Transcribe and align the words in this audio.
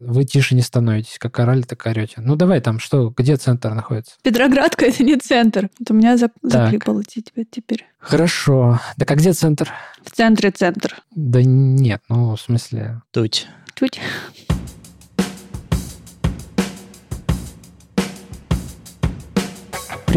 вы 0.00 0.24
тише 0.24 0.54
не 0.54 0.62
становитесь. 0.62 1.18
Как 1.18 1.38
орали, 1.40 1.62
так 1.62 1.84
орете. 1.86 2.14
Ну, 2.18 2.36
давай 2.36 2.60
там, 2.60 2.78
что, 2.78 3.12
где 3.16 3.36
центр 3.36 3.74
находится? 3.74 4.14
Петроградка— 4.22 4.84
это 4.86 5.02
не 5.02 5.16
центр. 5.16 5.68
Вот 5.78 5.90
у 5.90 5.94
меня 5.94 6.14
зап- 6.16 6.32
заклипало 6.42 7.04
тебя 7.04 7.44
теперь. 7.50 7.86
Хорошо. 7.98 8.80
Так 8.96 9.10
а 9.10 9.14
где 9.16 9.32
центр? 9.32 9.72
В 10.02 10.10
центре 10.10 10.50
центр. 10.50 10.96
Да 11.14 11.42
нет, 11.42 12.02
ну, 12.08 12.36
в 12.36 12.40
смысле... 12.40 13.02
Туть. 13.10 13.48
Туть. 13.74 14.00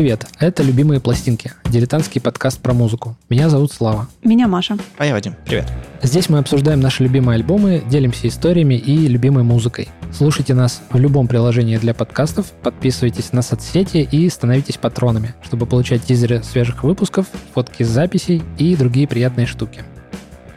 Привет, 0.02 0.26
это 0.40 0.64
«Любимые 0.64 1.00
пластинки»– 1.00 1.52
дилетантский 1.66 2.20
подкаст 2.20 2.60
про 2.60 2.74
музыку. 2.74 3.16
Меня 3.30 3.50
зовут 3.50 3.72
Слава. 3.72 4.08
Меня 4.24 4.48
Маша. 4.48 4.80
А 4.98 5.06
я 5.06 5.14
Вадим. 5.14 5.36
Привет. 5.46 5.72
Здесь 6.02 6.28
мы 6.28 6.40
обсуждаем 6.40 6.80
наши 6.80 7.04
любимые 7.04 7.36
альбомы, 7.36 7.84
делимся 7.88 8.28
историями 8.28 8.74
и 8.74 9.08
любимой 9.08 9.44
музыкой. 9.44 9.90
Слушайте 10.12 10.56
нас 10.56 10.82
в 10.90 10.98
любом 10.98 11.28
приложении 11.28 11.78
для 11.78 11.94
подкастов, 11.94 12.48
подписывайтесь 12.64 13.32
на 13.32 13.44
соцсети 13.44 13.98
и 13.98 14.28
становитесь 14.28 14.78
патронами, 14.78 15.36
чтобы 15.44 15.68
получать 15.68 16.04
тизеры 16.04 16.42
свежих 16.42 16.84
выпусков, 16.84 17.28
фотки 17.54 17.84
с 17.84 17.88
записей 17.88 18.42
и 18.58 18.76
другие 18.76 19.08
приятные 19.08 19.46
штуки. 19.46 19.84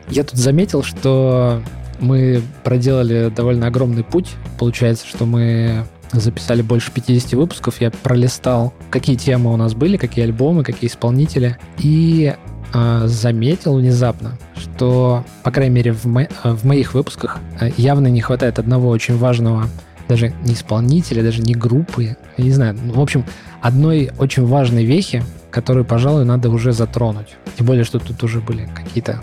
Я 0.09 0.25
тут 0.25 0.39
заметил, 0.39 0.83
что 0.83 1.63
мы 2.01 2.41
проделали 2.63 3.29
довольно 3.29 3.67
огромный 3.67 4.05
путь. 4.05 4.31
Получается, 4.59 5.07
что 5.07 5.27
мы 5.27 5.85
записали 6.21 6.63
больше 6.63 6.91
50 6.93 7.33
выпусков, 7.35 7.81
я 7.81 7.91
пролистал, 7.91 8.73
какие 8.91 9.17
темы 9.17 9.53
у 9.53 9.57
нас 9.57 9.75
были, 9.75 9.97
какие 9.97 10.25
альбомы, 10.25 10.65
какие 10.65 10.89
исполнители, 10.91 11.57
и 11.79 12.35
э, 12.73 13.03
заметил 13.07 13.77
внезапно, 13.79 14.39
что, 14.57 15.25
по 15.43 15.51
крайней 15.51 15.75
мере, 15.75 15.93
в, 15.93 16.05
мо- 16.05 16.29
в 16.43 16.65
моих 16.65 16.95
выпусках 16.95 17.39
э, 17.61 17.71
явно 17.77 18.09
не 18.09 18.21
хватает 18.21 18.59
одного 18.59 18.89
очень 18.89 19.17
важного 19.17 19.69
даже 20.09 20.35
не 20.45 20.53
исполнителя, 20.53 21.23
даже 21.23 21.41
не 21.41 21.55
группы, 21.55 22.17
я 22.37 22.45
не 22.45 22.51
знаю, 22.51 22.77
ну, 22.83 22.93
в 22.93 23.01
общем, 23.01 23.25
одной 23.63 24.11
очень 24.19 24.45
важной 24.45 24.85
вехи, 24.85 25.23
которую, 25.51 25.85
пожалуй, 25.85 26.25
надо 26.27 26.51
уже 26.51 26.73
затронуть. 26.73 27.37
Тем 27.57 27.67
более, 27.67 27.85
что 27.85 27.99
тут 27.99 28.23
уже 28.23 28.41
были 28.41 28.69
какие-то 28.75 29.21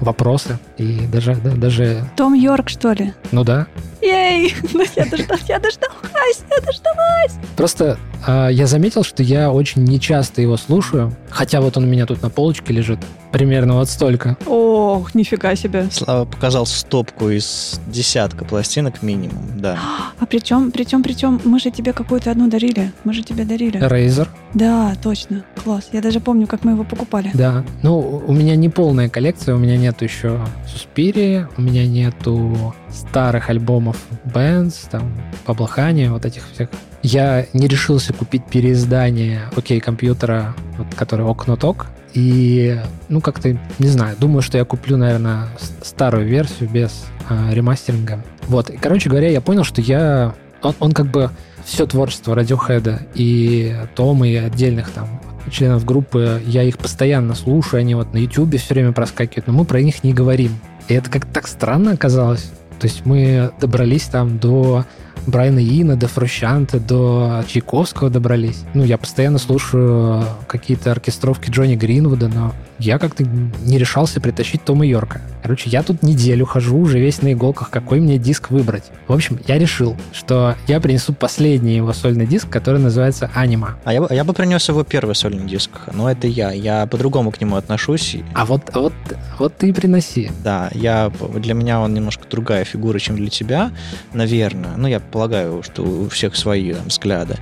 вопросы 0.00 0.58
и 0.78 1.00
даже, 1.12 1.34
да, 1.36 1.50
даже... 1.50 2.04
Том 2.16 2.34
Йорк, 2.34 2.68
что 2.68 2.92
ли? 2.92 3.12
Ну 3.32 3.44
да. 3.44 3.66
Ей! 4.04 4.54
Ну 4.74 4.82
я 4.96 5.04
дождалась, 5.06 5.44
я 5.48 5.58
дождалась, 5.58 6.44
я 6.50 6.60
дождалась! 6.60 7.32
Просто 7.56 7.98
э, 8.26 8.48
я 8.52 8.66
заметил, 8.66 9.04
что 9.04 9.22
я 9.22 9.50
очень 9.52 9.84
нечасто 9.84 10.42
его 10.42 10.56
слушаю, 10.56 11.14
хотя 11.30 11.60
вот 11.60 11.76
он 11.76 11.84
у 11.84 11.86
меня 11.86 12.04
тут 12.06 12.20
на 12.22 12.28
полочке 12.30 12.72
лежит, 12.72 12.98
примерно 13.32 13.74
вот 13.74 13.88
столько. 13.88 14.36
Ох, 14.46 15.14
нифига 15.14 15.54
себе. 15.56 15.88
Слава 15.92 16.24
показал 16.24 16.66
стопку 16.66 17.30
из 17.30 17.80
десятка 17.86 18.44
пластинок 18.44 19.02
минимум, 19.02 19.42
да. 19.56 19.78
А 20.18 20.26
причем, 20.26 20.70
причем, 20.70 21.02
причем, 21.02 21.40
мы 21.44 21.58
же 21.60 21.70
тебе 21.70 21.92
какую-то 21.92 22.30
одну 22.30 22.48
дарили. 22.48 22.92
Мы 23.04 23.12
же 23.12 23.22
тебе 23.22 23.44
дарили. 23.44 23.80
Razer, 23.80 24.28
Да, 24.54 24.94
точно. 25.02 25.44
Класс. 25.62 25.88
Я 25.92 26.00
даже 26.00 26.20
помню, 26.20 26.46
как 26.46 26.64
мы 26.64 26.72
его 26.72 26.84
покупали. 26.84 27.30
да. 27.34 27.64
Ну, 27.82 28.22
у 28.26 28.32
меня 28.32 28.56
не 28.56 28.68
полная 28.68 29.08
коллекция, 29.08 29.54
у 29.54 29.58
меня 29.58 29.76
нету 29.76 30.04
еще 30.04 30.40
Суспирии, 30.66 31.46
у 31.56 31.62
меня 31.62 31.86
нету 31.86 32.74
старых 32.90 33.50
альбомов 33.50 33.93
Bands, 34.24 34.88
там, 34.90 35.12
Паблохани, 35.44 36.08
вот 36.08 36.24
этих 36.24 36.42
всех. 36.52 36.68
Я 37.02 37.46
не 37.52 37.68
решился 37.68 38.12
купить 38.12 38.46
переиздание 38.46 39.50
окей 39.56 39.80
компьютера, 39.80 40.54
вот, 40.78 40.94
который 40.94 41.26
Окноток, 41.26 41.86
и, 42.14 42.80
ну, 43.08 43.20
как-то, 43.20 43.58
не 43.78 43.88
знаю, 43.88 44.16
думаю, 44.18 44.40
что 44.40 44.56
я 44.56 44.64
куплю, 44.64 44.96
наверное, 44.96 45.48
старую 45.82 46.26
версию 46.26 46.70
без 46.70 47.04
а, 47.28 47.52
ремастеринга. 47.52 48.24
Вот, 48.46 48.70
и, 48.70 48.76
короче 48.76 49.10
говоря, 49.10 49.28
я 49.28 49.40
понял, 49.40 49.64
что 49.64 49.80
я... 49.80 50.34
Он, 50.62 50.74
он 50.78 50.92
как 50.92 51.06
бы 51.06 51.30
все 51.64 51.86
творчество 51.86 52.34
Радиохеда 52.34 53.02
и 53.14 53.76
Тома, 53.94 54.28
и 54.28 54.36
отдельных 54.36 54.90
там 54.90 55.20
членов 55.50 55.84
группы, 55.84 56.40
я 56.46 56.62
их 56.62 56.78
постоянно 56.78 57.34
слушаю, 57.34 57.80
они 57.80 57.94
вот 57.94 58.12
на 58.14 58.18
Ютубе 58.18 58.58
все 58.58 58.74
время 58.74 58.92
проскакивают, 58.92 59.46
но 59.46 59.52
мы 59.52 59.64
про 59.64 59.80
них 59.82 60.04
не 60.04 60.14
говорим. 60.14 60.52
И 60.88 60.94
это 60.94 61.10
как-то 61.10 61.32
так 61.32 61.48
странно 61.48 61.92
оказалось. 61.92 62.50
То 62.80 62.86
есть 62.86 63.04
мы 63.04 63.52
добрались 63.60 64.04
там 64.04 64.38
до 64.38 64.84
Брайана 65.26 65.58
Ина, 65.60 65.96
до 65.96 66.08
Фрущанта, 66.08 66.78
до 66.80 67.44
Чайковского 67.48 68.10
добрались. 68.10 68.62
Ну, 68.74 68.84
я 68.84 68.98
постоянно 68.98 69.38
слушаю 69.38 70.24
какие-то 70.46 70.90
оркестровки 70.92 71.50
Джонни 71.50 71.76
Гринвуда, 71.76 72.28
но 72.28 72.54
я 72.78 72.98
как-то 72.98 73.24
не 73.24 73.78
решался 73.78 74.20
притащить 74.20 74.64
Тома 74.64 74.84
Йорка. 74.86 75.20
Короче, 75.42 75.70
я 75.70 75.82
тут 75.82 76.02
неделю 76.02 76.44
хожу 76.46 76.76
уже 76.78 76.98
весь 76.98 77.22
на 77.22 77.32
иголках, 77.32 77.70
какой 77.70 78.00
мне 78.00 78.18
диск 78.18 78.50
выбрать. 78.50 78.84
В 79.06 79.12
общем, 79.12 79.38
я 79.46 79.58
решил, 79.58 79.96
что 80.12 80.56
я 80.66 80.80
принесу 80.80 81.12
последний 81.12 81.76
его 81.76 81.92
сольный 81.92 82.26
диск, 82.26 82.48
который 82.48 82.80
называется 82.80 83.30
«Анима». 83.34 83.76
А 83.84 83.92
я, 83.92 84.00
бы- 84.02 84.08
я 84.10 84.24
бы 84.24 84.32
принес 84.32 84.68
его 84.68 84.82
первый 84.84 85.14
сольный 85.14 85.46
диск, 85.46 85.70
но 85.92 86.10
это 86.10 86.26
я. 86.26 86.50
Я 86.52 86.86
по-другому 86.86 87.30
к 87.30 87.40
нему 87.40 87.56
отношусь. 87.56 88.16
А 88.34 88.44
вот, 88.44 88.74
вот, 88.74 88.92
вот 89.38 89.56
ты 89.56 89.68
и 89.68 89.72
приноси. 89.72 90.30
Да, 90.42 90.70
я, 90.74 91.12
для 91.36 91.54
меня 91.54 91.80
он 91.80 91.94
немножко 91.94 92.24
другая 92.30 92.64
фигура, 92.64 92.98
чем 92.98 93.16
для 93.16 93.28
тебя, 93.28 93.70
наверное. 94.12 94.72
Ну, 94.76 94.88
я 94.88 95.00
полагаю, 95.14 95.62
что 95.62 95.82
у 95.82 96.08
всех 96.08 96.34
свои 96.34 96.72
там, 96.72 96.88
взгляды. 96.88 97.36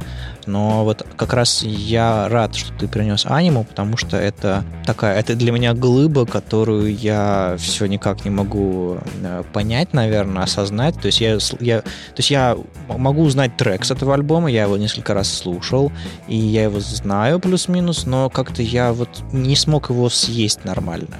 Но 0.45 0.85
вот 0.85 1.07
как 1.17 1.33
раз 1.33 1.63
я 1.63 2.29
рад, 2.29 2.55
что 2.55 2.71
ты 2.75 2.87
принес 2.87 3.25
аниму, 3.25 3.65
потому 3.65 3.97
что 3.97 4.19
это 4.19 4.63
такая, 4.85 5.19
это 5.19 5.35
для 5.35 5.53
меня 5.53 5.73
глыба, 5.73 6.27
которую 6.27 6.95
я 6.95 7.57
все 7.59 7.87
никак 7.87 8.27
не 8.27 8.31
могу 8.31 8.99
э, 9.23 9.43
понять, 9.55 9.95
наверное, 9.95 10.43
осознать. 10.43 11.01
То 11.01 11.07
есть 11.07 11.23
я, 11.23 11.39
я, 11.61 11.81
то 11.81 12.19
есть 12.19 12.31
я 12.31 12.59
могу 12.89 13.23
узнать 13.23 13.57
трек 13.57 13.87
с 13.87 13.91
этого 13.91 14.13
альбома, 14.13 14.51
я 14.51 14.65
его 14.65 14.77
несколько 14.77 15.15
раз 15.15 15.33
слушал, 15.33 15.91
и 16.29 16.37
я 16.37 16.65
его 16.65 16.79
знаю 16.81 17.41
плюс-минус, 17.41 18.05
но 18.05 18.29
как-то 18.29 18.61
я 18.61 18.93
вот 18.93 19.09
не 19.33 19.57
смог 19.57 19.89
его 19.89 20.11
съесть 20.11 20.67
нормально, 20.67 21.17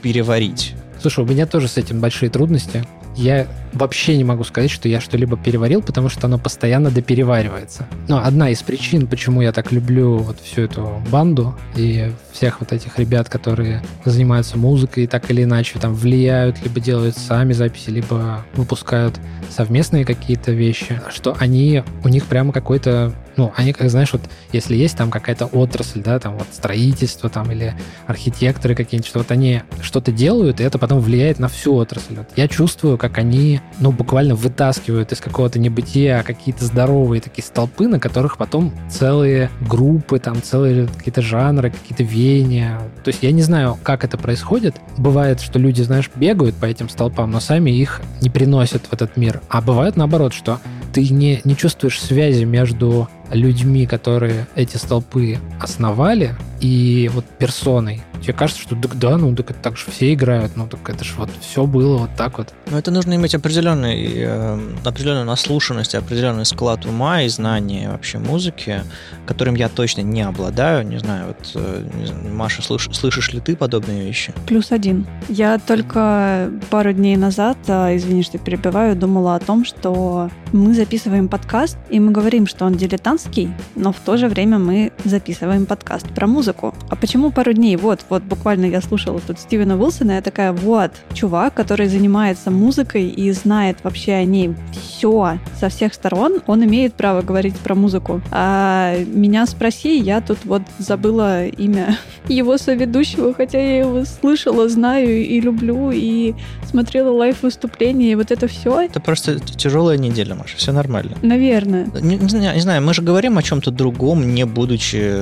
переварить. 0.00 0.76
Слушай, 1.00 1.24
у 1.24 1.26
меня 1.26 1.46
тоже 1.46 1.66
с 1.66 1.76
этим 1.76 2.00
большие 2.00 2.30
трудности. 2.30 2.84
Я 3.18 3.48
вообще 3.72 4.16
не 4.16 4.22
могу 4.22 4.44
сказать, 4.44 4.70
что 4.70 4.88
я 4.88 5.00
что-либо 5.00 5.36
переварил, 5.36 5.82
потому 5.82 6.08
что 6.08 6.28
оно 6.28 6.38
постоянно 6.38 6.92
допереваривается. 6.92 7.88
Но 8.06 8.24
одна 8.24 8.50
из 8.50 8.62
причин, 8.62 9.08
почему 9.08 9.42
я 9.42 9.50
так 9.50 9.72
люблю 9.72 10.18
вот 10.18 10.38
всю 10.40 10.62
эту 10.62 11.02
банду 11.10 11.56
и 11.74 12.12
всех 12.32 12.60
вот 12.60 12.72
этих 12.72 12.96
ребят, 12.96 13.28
которые 13.28 13.82
занимаются 14.04 14.56
музыкой 14.56 15.04
и 15.04 15.06
так 15.08 15.28
или 15.32 15.42
иначе 15.42 15.80
там 15.80 15.94
влияют, 15.94 16.62
либо 16.62 16.78
делают 16.78 17.18
сами 17.18 17.52
записи, 17.54 17.90
либо 17.90 18.44
выпускают 18.54 19.18
совместные 19.50 20.04
какие-то 20.04 20.52
вещи, 20.52 21.00
что 21.10 21.36
они, 21.40 21.82
у 22.04 22.08
них 22.08 22.24
прямо 22.24 22.52
какой-то, 22.52 23.12
ну, 23.38 23.52
они, 23.56 23.72
как 23.72 23.88
знаешь, 23.88 24.12
вот 24.12 24.22
если 24.52 24.74
есть 24.74 24.96
там 24.96 25.10
какая-то 25.10 25.46
отрасль, 25.46 26.02
да, 26.02 26.18
там 26.18 26.36
вот 26.36 26.48
строительство 26.52 27.30
там 27.30 27.50
или 27.52 27.74
архитекторы 28.08 28.74
какие-нибудь, 28.74 29.08
что 29.08 29.20
вот 29.20 29.30
они 29.30 29.62
что-то 29.80 30.10
делают, 30.10 30.60
и 30.60 30.64
это 30.64 30.76
потом 30.76 30.98
влияет 30.98 31.38
на 31.38 31.46
всю 31.46 31.74
отрасль. 31.74 32.16
Вот 32.16 32.26
я 32.34 32.48
чувствую, 32.48 32.98
как 32.98 33.16
они, 33.16 33.60
ну, 33.78 33.92
буквально 33.92 34.34
вытаскивают 34.34 35.12
из 35.12 35.20
какого-то 35.20 35.60
небытия 35.60 36.24
какие-то 36.24 36.64
здоровые 36.64 37.20
такие 37.20 37.44
столпы, 37.44 37.86
на 37.86 38.00
которых 38.00 38.38
потом 38.38 38.74
целые 38.90 39.50
группы, 39.60 40.18
там 40.18 40.42
целые 40.42 40.88
какие-то 40.88 41.22
жанры, 41.22 41.70
какие-то 41.70 42.02
веяния. 42.02 42.80
То 43.04 43.10
есть 43.10 43.22
я 43.22 43.30
не 43.30 43.42
знаю, 43.42 43.78
как 43.84 44.02
это 44.02 44.18
происходит. 44.18 44.74
Бывает, 44.96 45.40
что 45.40 45.60
люди, 45.60 45.82
знаешь, 45.82 46.10
бегают 46.16 46.56
по 46.56 46.64
этим 46.64 46.88
столпам, 46.88 47.30
но 47.30 47.38
сами 47.38 47.70
их 47.70 48.02
не 48.20 48.30
приносят 48.30 48.86
в 48.86 48.92
этот 48.92 49.16
мир. 49.16 49.40
А 49.48 49.62
бывает 49.62 49.96
наоборот, 49.96 50.34
что 50.34 50.58
ты 50.92 51.08
не, 51.08 51.40
не 51.44 51.56
чувствуешь 51.56 52.00
связи 52.00 52.44
между 52.44 53.08
людьми, 53.30 53.86
которые 53.86 54.46
эти 54.54 54.76
столпы 54.76 55.38
основали, 55.60 56.34
и 56.60 57.10
вот 57.12 57.24
персоной. 57.24 58.02
Тебе 58.20 58.32
кажется, 58.32 58.60
что 58.60 58.74
так 58.74 58.98
да, 58.98 59.16
ну 59.16 59.34
так, 59.36 59.52
так 59.52 59.76
же 59.76 59.84
все 59.90 60.12
играют, 60.12 60.56
ну 60.56 60.66
так 60.66 60.88
это 60.90 61.04
же 61.04 61.14
вот 61.16 61.30
все 61.40 61.66
было 61.66 61.98
вот 61.98 62.10
так 62.16 62.38
вот. 62.38 62.52
Но 62.68 62.76
это 62.78 62.90
нужно 62.90 63.14
иметь 63.14 63.34
определенный, 63.34 64.12
э, 64.12 64.58
определенную 64.84 65.24
наслушанность, 65.24 65.94
определенный 65.94 66.44
склад 66.44 66.84
ума 66.84 67.22
и 67.22 67.28
знания 67.28 67.88
вообще 67.88 68.18
музыки, 68.18 68.82
которым 69.24 69.54
я 69.54 69.68
точно 69.68 70.00
не 70.00 70.22
обладаю. 70.22 70.84
Не 70.84 70.98
знаю, 70.98 71.28
вот, 71.28 71.52
э, 71.54 71.84
не 71.94 72.06
знаю, 72.06 72.34
Маша, 72.34 72.60
слыш- 72.60 72.92
слышишь 72.92 73.32
ли 73.32 73.40
ты 73.40 73.54
подобные 73.54 74.04
вещи? 74.04 74.32
Плюс 74.46 74.72
один. 74.72 75.06
Я 75.28 75.58
только 75.58 76.50
пару 76.70 76.92
дней 76.92 77.16
назад, 77.16 77.56
а, 77.68 77.94
извини, 77.94 78.24
что 78.24 78.38
перебиваю, 78.38 78.96
думала 78.96 79.36
о 79.36 79.38
том, 79.38 79.64
что 79.64 80.28
мы 80.52 80.74
записываем 80.74 81.28
подкаст, 81.28 81.78
и 81.88 82.00
мы 82.00 82.10
говорим, 82.10 82.48
что 82.48 82.64
он 82.64 82.74
дилетантский, 83.18 83.50
но 83.74 83.92
в 83.92 83.98
то 83.98 84.16
же 84.16 84.28
время 84.28 84.58
мы 84.58 84.92
записываем 85.04 85.66
подкаст 85.66 86.06
про 86.08 86.26
музыку. 86.26 86.74
А 86.88 86.96
почему 86.96 87.30
пару 87.30 87.52
дней? 87.52 87.76
Вот, 87.76 88.00
вот 88.08 88.22
буквально 88.22 88.66
я 88.66 88.80
слушала 88.80 89.20
тут 89.20 89.38
Стивена 89.38 89.76
Уилсона, 89.76 90.12
я 90.12 90.22
такая, 90.22 90.52
вот, 90.52 90.92
чувак, 91.14 91.54
который 91.54 91.88
занимается 91.88 92.50
музыкой 92.50 93.08
и 93.08 93.30
знает 93.32 93.78
вообще 93.82 94.12
о 94.14 94.24
ней 94.24 94.54
все 94.72 95.38
со 95.58 95.68
всех 95.68 95.94
сторон, 95.94 96.40
он 96.46 96.64
имеет 96.64 96.94
право 96.94 97.22
говорить 97.22 97.56
про 97.56 97.74
музыку. 97.74 98.20
А 98.30 98.96
меня 99.06 99.46
спроси, 99.46 99.98
я 99.98 100.20
тут 100.20 100.38
вот 100.44 100.62
забыла 100.78 101.46
имя 101.46 101.98
его 102.28 102.58
соведущего, 102.58 103.34
хотя 103.34 103.58
я 103.58 103.78
его 103.80 104.04
слышала, 104.04 104.68
знаю 104.68 105.24
и 105.24 105.40
люблю, 105.40 105.90
и 105.92 106.34
смотрела 106.68 107.10
лайв-выступления, 107.10 108.12
и 108.12 108.14
вот 108.14 108.30
это 108.30 108.46
все. 108.46 108.82
Это 108.82 109.00
просто 109.00 109.38
тяжелая 109.40 109.98
неделя, 109.98 110.34
Маша, 110.34 110.56
все 110.56 110.72
нормально. 110.72 111.16
Наверное. 111.22 111.86
Не, 112.00 112.16
не, 112.16 112.54
не 112.54 112.60
знаю, 112.60 112.82
мы 112.82 112.94
же 112.94 113.02
говорим 113.08 113.38
о 113.38 113.42
чем-то 113.42 113.70
другом, 113.70 114.34
не 114.34 114.44
будучи 114.44 115.14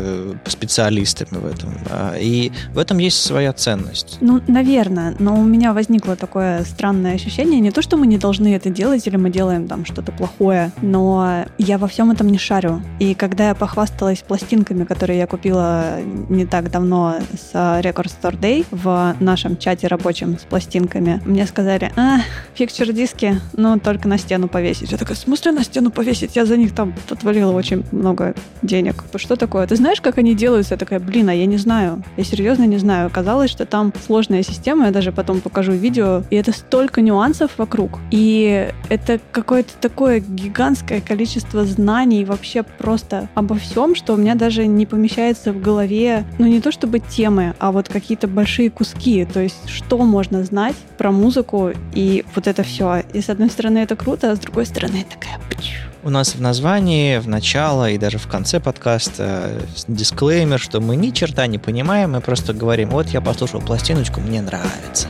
специалистами 0.44 1.38
в 1.38 1.46
этом. 1.46 1.70
И 2.20 2.50
в 2.74 2.78
этом 2.78 2.98
есть 2.98 3.22
своя 3.22 3.52
ценность. 3.52 4.18
Ну, 4.20 4.42
наверное, 4.48 5.14
но 5.20 5.38
у 5.38 5.44
меня 5.44 5.72
возникло 5.72 6.16
такое 6.16 6.64
странное 6.64 7.14
ощущение, 7.14 7.60
не 7.60 7.70
то, 7.70 7.82
что 7.82 7.96
мы 7.96 8.08
не 8.08 8.18
должны 8.18 8.56
это 8.56 8.70
делать, 8.70 9.06
или 9.06 9.16
мы 9.16 9.30
делаем 9.30 9.68
там 9.68 9.84
что-то 9.84 10.10
плохое, 10.10 10.72
но 10.82 11.44
я 11.58 11.78
во 11.78 11.86
всем 11.86 12.10
этом 12.10 12.28
не 12.28 12.38
шарю. 12.38 12.82
И 12.98 13.14
когда 13.14 13.48
я 13.48 13.54
похвасталась 13.54 14.18
пластинками, 14.18 14.82
которые 14.84 15.20
я 15.20 15.28
купила 15.28 16.00
не 16.28 16.44
так 16.44 16.72
давно 16.72 17.16
с 17.40 17.54
Record 17.54 18.10
Store 18.20 18.40
Day 18.40 18.66
в 18.72 19.14
нашем 19.20 19.56
чате 19.56 19.86
рабочем 19.86 20.40
с 20.40 20.42
пластинками, 20.42 21.22
мне 21.24 21.46
сказали, 21.46 21.92
а, 21.96 22.18
фикчер-диски, 22.54 23.40
ну, 23.52 23.78
только 23.78 24.08
на 24.08 24.18
стену 24.18 24.48
повесить. 24.48 24.90
Я 24.90 24.98
такая, 24.98 25.16
в 25.16 25.20
смысле 25.20 25.52
на 25.52 25.62
стену 25.62 25.90
повесить? 25.90 26.34
Я 26.34 26.46
за 26.46 26.56
них 26.56 26.74
там 26.74 26.92
отвалила 27.10 27.52
очень 27.52 27.75
много 27.92 28.34
денег. 28.62 29.04
Что 29.16 29.36
такое? 29.36 29.66
Ты 29.66 29.76
знаешь, 29.76 30.00
как 30.00 30.18
они 30.18 30.34
делаются? 30.34 30.74
Я 30.74 30.78
такая, 30.78 31.00
блин, 31.00 31.28
а 31.28 31.34
я 31.34 31.46
не 31.46 31.56
знаю. 31.56 32.02
Я 32.16 32.24
серьезно 32.24 32.64
не 32.64 32.78
знаю. 32.78 33.06
Оказалось, 33.06 33.50
что 33.50 33.66
там 33.66 33.92
сложная 34.06 34.42
система, 34.42 34.86
я 34.86 34.90
даже 34.90 35.12
потом 35.12 35.40
покажу 35.40 35.72
видео, 35.72 36.22
и 36.30 36.36
это 36.36 36.52
столько 36.52 37.00
нюансов 37.00 37.52
вокруг. 37.58 37.98
И 38.10 38.70
это 38.88 39.20
какое-то 39.32 39.72
такое 39.80 40.20
гигантское 40.20 41.00
количество 41.00 41.64
знаний 41.64 42.24
вообще 42.24 42.62
просто 42.62 43.28
обо 43.34 43.56
всем, 43.56 43.94
что 43.94 44.14
у 44.14 44.16
меня 44.16 44.34
даже 44.34 44.66
не 44.66 44.86
помещается 44.86 45.52
в 45.52 45.60
голове, 45.60 46.24
ну 46.38 46.46
не 46.46 46.60
то 46.60 46.72
чтобы 46.72 47.00
темы, 47.00 47.54
а 47.58 47.72
вот 47.72 47.88
какие-то 47.88 48.28
большие 48.28 48.70
куски. 48.70 49.24
То 49.24 49.40
есть 49.40 49.68
что 49.68 49.98
можно 49.98 50.44
знать 50.44 50.76
про 50.98 51.10
музыку 51.10 51.70
и 51.94 52.24
вот 52.34 52.46
это 52.46 52.62
все. 52.62 53.02
И 53.12 53.20
с 53.20 53.28
одной 53.28 53.50
стороны 53.50 53.78
это 53.78 53.96
круто, 53.96 54.30
а 54.30 54.36
с 54.36 54.38
другой 54.38 54.66
стороны 54.66 55.04
такая... 55.08 55.38
У 56.06 56.08
нас 56.08 56.36
в 56.36 56.40
названии, 56.40 57.18
в 57.18 57.26
начало 57.26 57.90
и 57.90 57.98
даже 57.98 58.18
в 58.18 58.28
конце 58.28 58.60
подкаста 58.60 59.60
дисклеймер, 59.88 60.60
что 60.60 60.80
мы 60.80 60.94
ни 60.94 61.10
черта 61.10 61.48
не 61.48 61.58
понимаем, 61.58 62.12
мы 62.12 62.20
просто 62.20 62.52
говорим, 62.52 62.90
вот 62.90 63.08
я 63.08 63.20
послушал 63.20 63.60
пластиночку, 63.60 64.20
мне 64.20 64.40
нравится. 64.40 65.08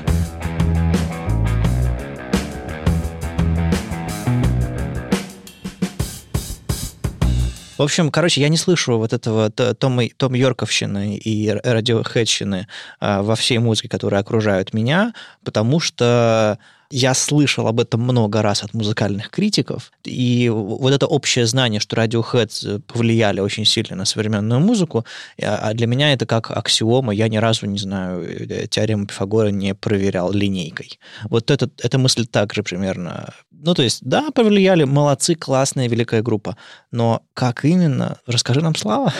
В 7.76 7.82
общем, 7.82 8.10
короче, 8.10 8.40
я 8.40 8.48
не 8.48 8.56
слышу 8.56 8.96
вот 8.96 9.12
этого 9.12 9.50
Тома, 9.50 10.04
Том 10.16 10.32
Йорковщины 10.32 11.16
и 11.18 11.50
радиохедщины 11.50 12.68
а, 13.00 13.20
во 13.20 13.36
всей 13.36 13.58
музыке, 13.58 13.90
которая 13.90 14.22
окружает 14.22 14.72
меня, 14.72 15.12
потому 15.44 15.78
что 15.78 16.58
я 16.90 17.14
слышал 17.14 17.66
об 17.66 17.80
этом 17.80 18.00
много 18.00 18.42
раз 18.42 18.62
от 18.62 18.74
музыкальных 18.74 19.30
критиков, 19.30 19.92
и 20.04 20.48
вот 20.48 20.92
это 20.92 21.06
общее 21.06 21.46
знание, 21.46 21.80
что 21.80 21.96
Radiohead 21.96 22.80
повлияли 22.80 23.40
очень 23.40 23.64
сильно 23.64 23.96
на 23.96 24.04
современную 24.04 24.60
музыку, 24.60 25.04
а 25.42 25.72
для 25.74 25.86
меня 25.86 26.12
это 26.12 26.26
как 26.26 26.50
аксиома, 26.50 27.12
я 27.12 27.28
ни 27.28 27.36
разу, 27.36 27.66
не 27.66 27.78
знаю, 27.78 28.22
э, 28.22 28.66
теорему 28.68 29.06
Пифагора 29.06 29.48
не 29.48 29.74
проверял 29.74 30.32
линейкой. 30.32 30.98
Вот 31.24 31.50
это, 31.50 31.70
эта 31.82 31.98
мысль 31.98 32.26
также 32.26 32.62
примерно... 32.62 33.32
Ну, 33.50 33.74
то 33.74 33.82
есть, 33.82 34.00
да, 34.02 34.30
повлияли, 34.30 34.84
молодцы, 34.84 35.34
классная, 35.34 35.88
великая 35.88 36.22
группа, 36.22 36.56
но 36.90 37.22
как 37.34 37.64
именно? 37.64 38.18
Расскажи 38.26 38.60
нам, 38.60 38.74
Слава. 38.74 39.12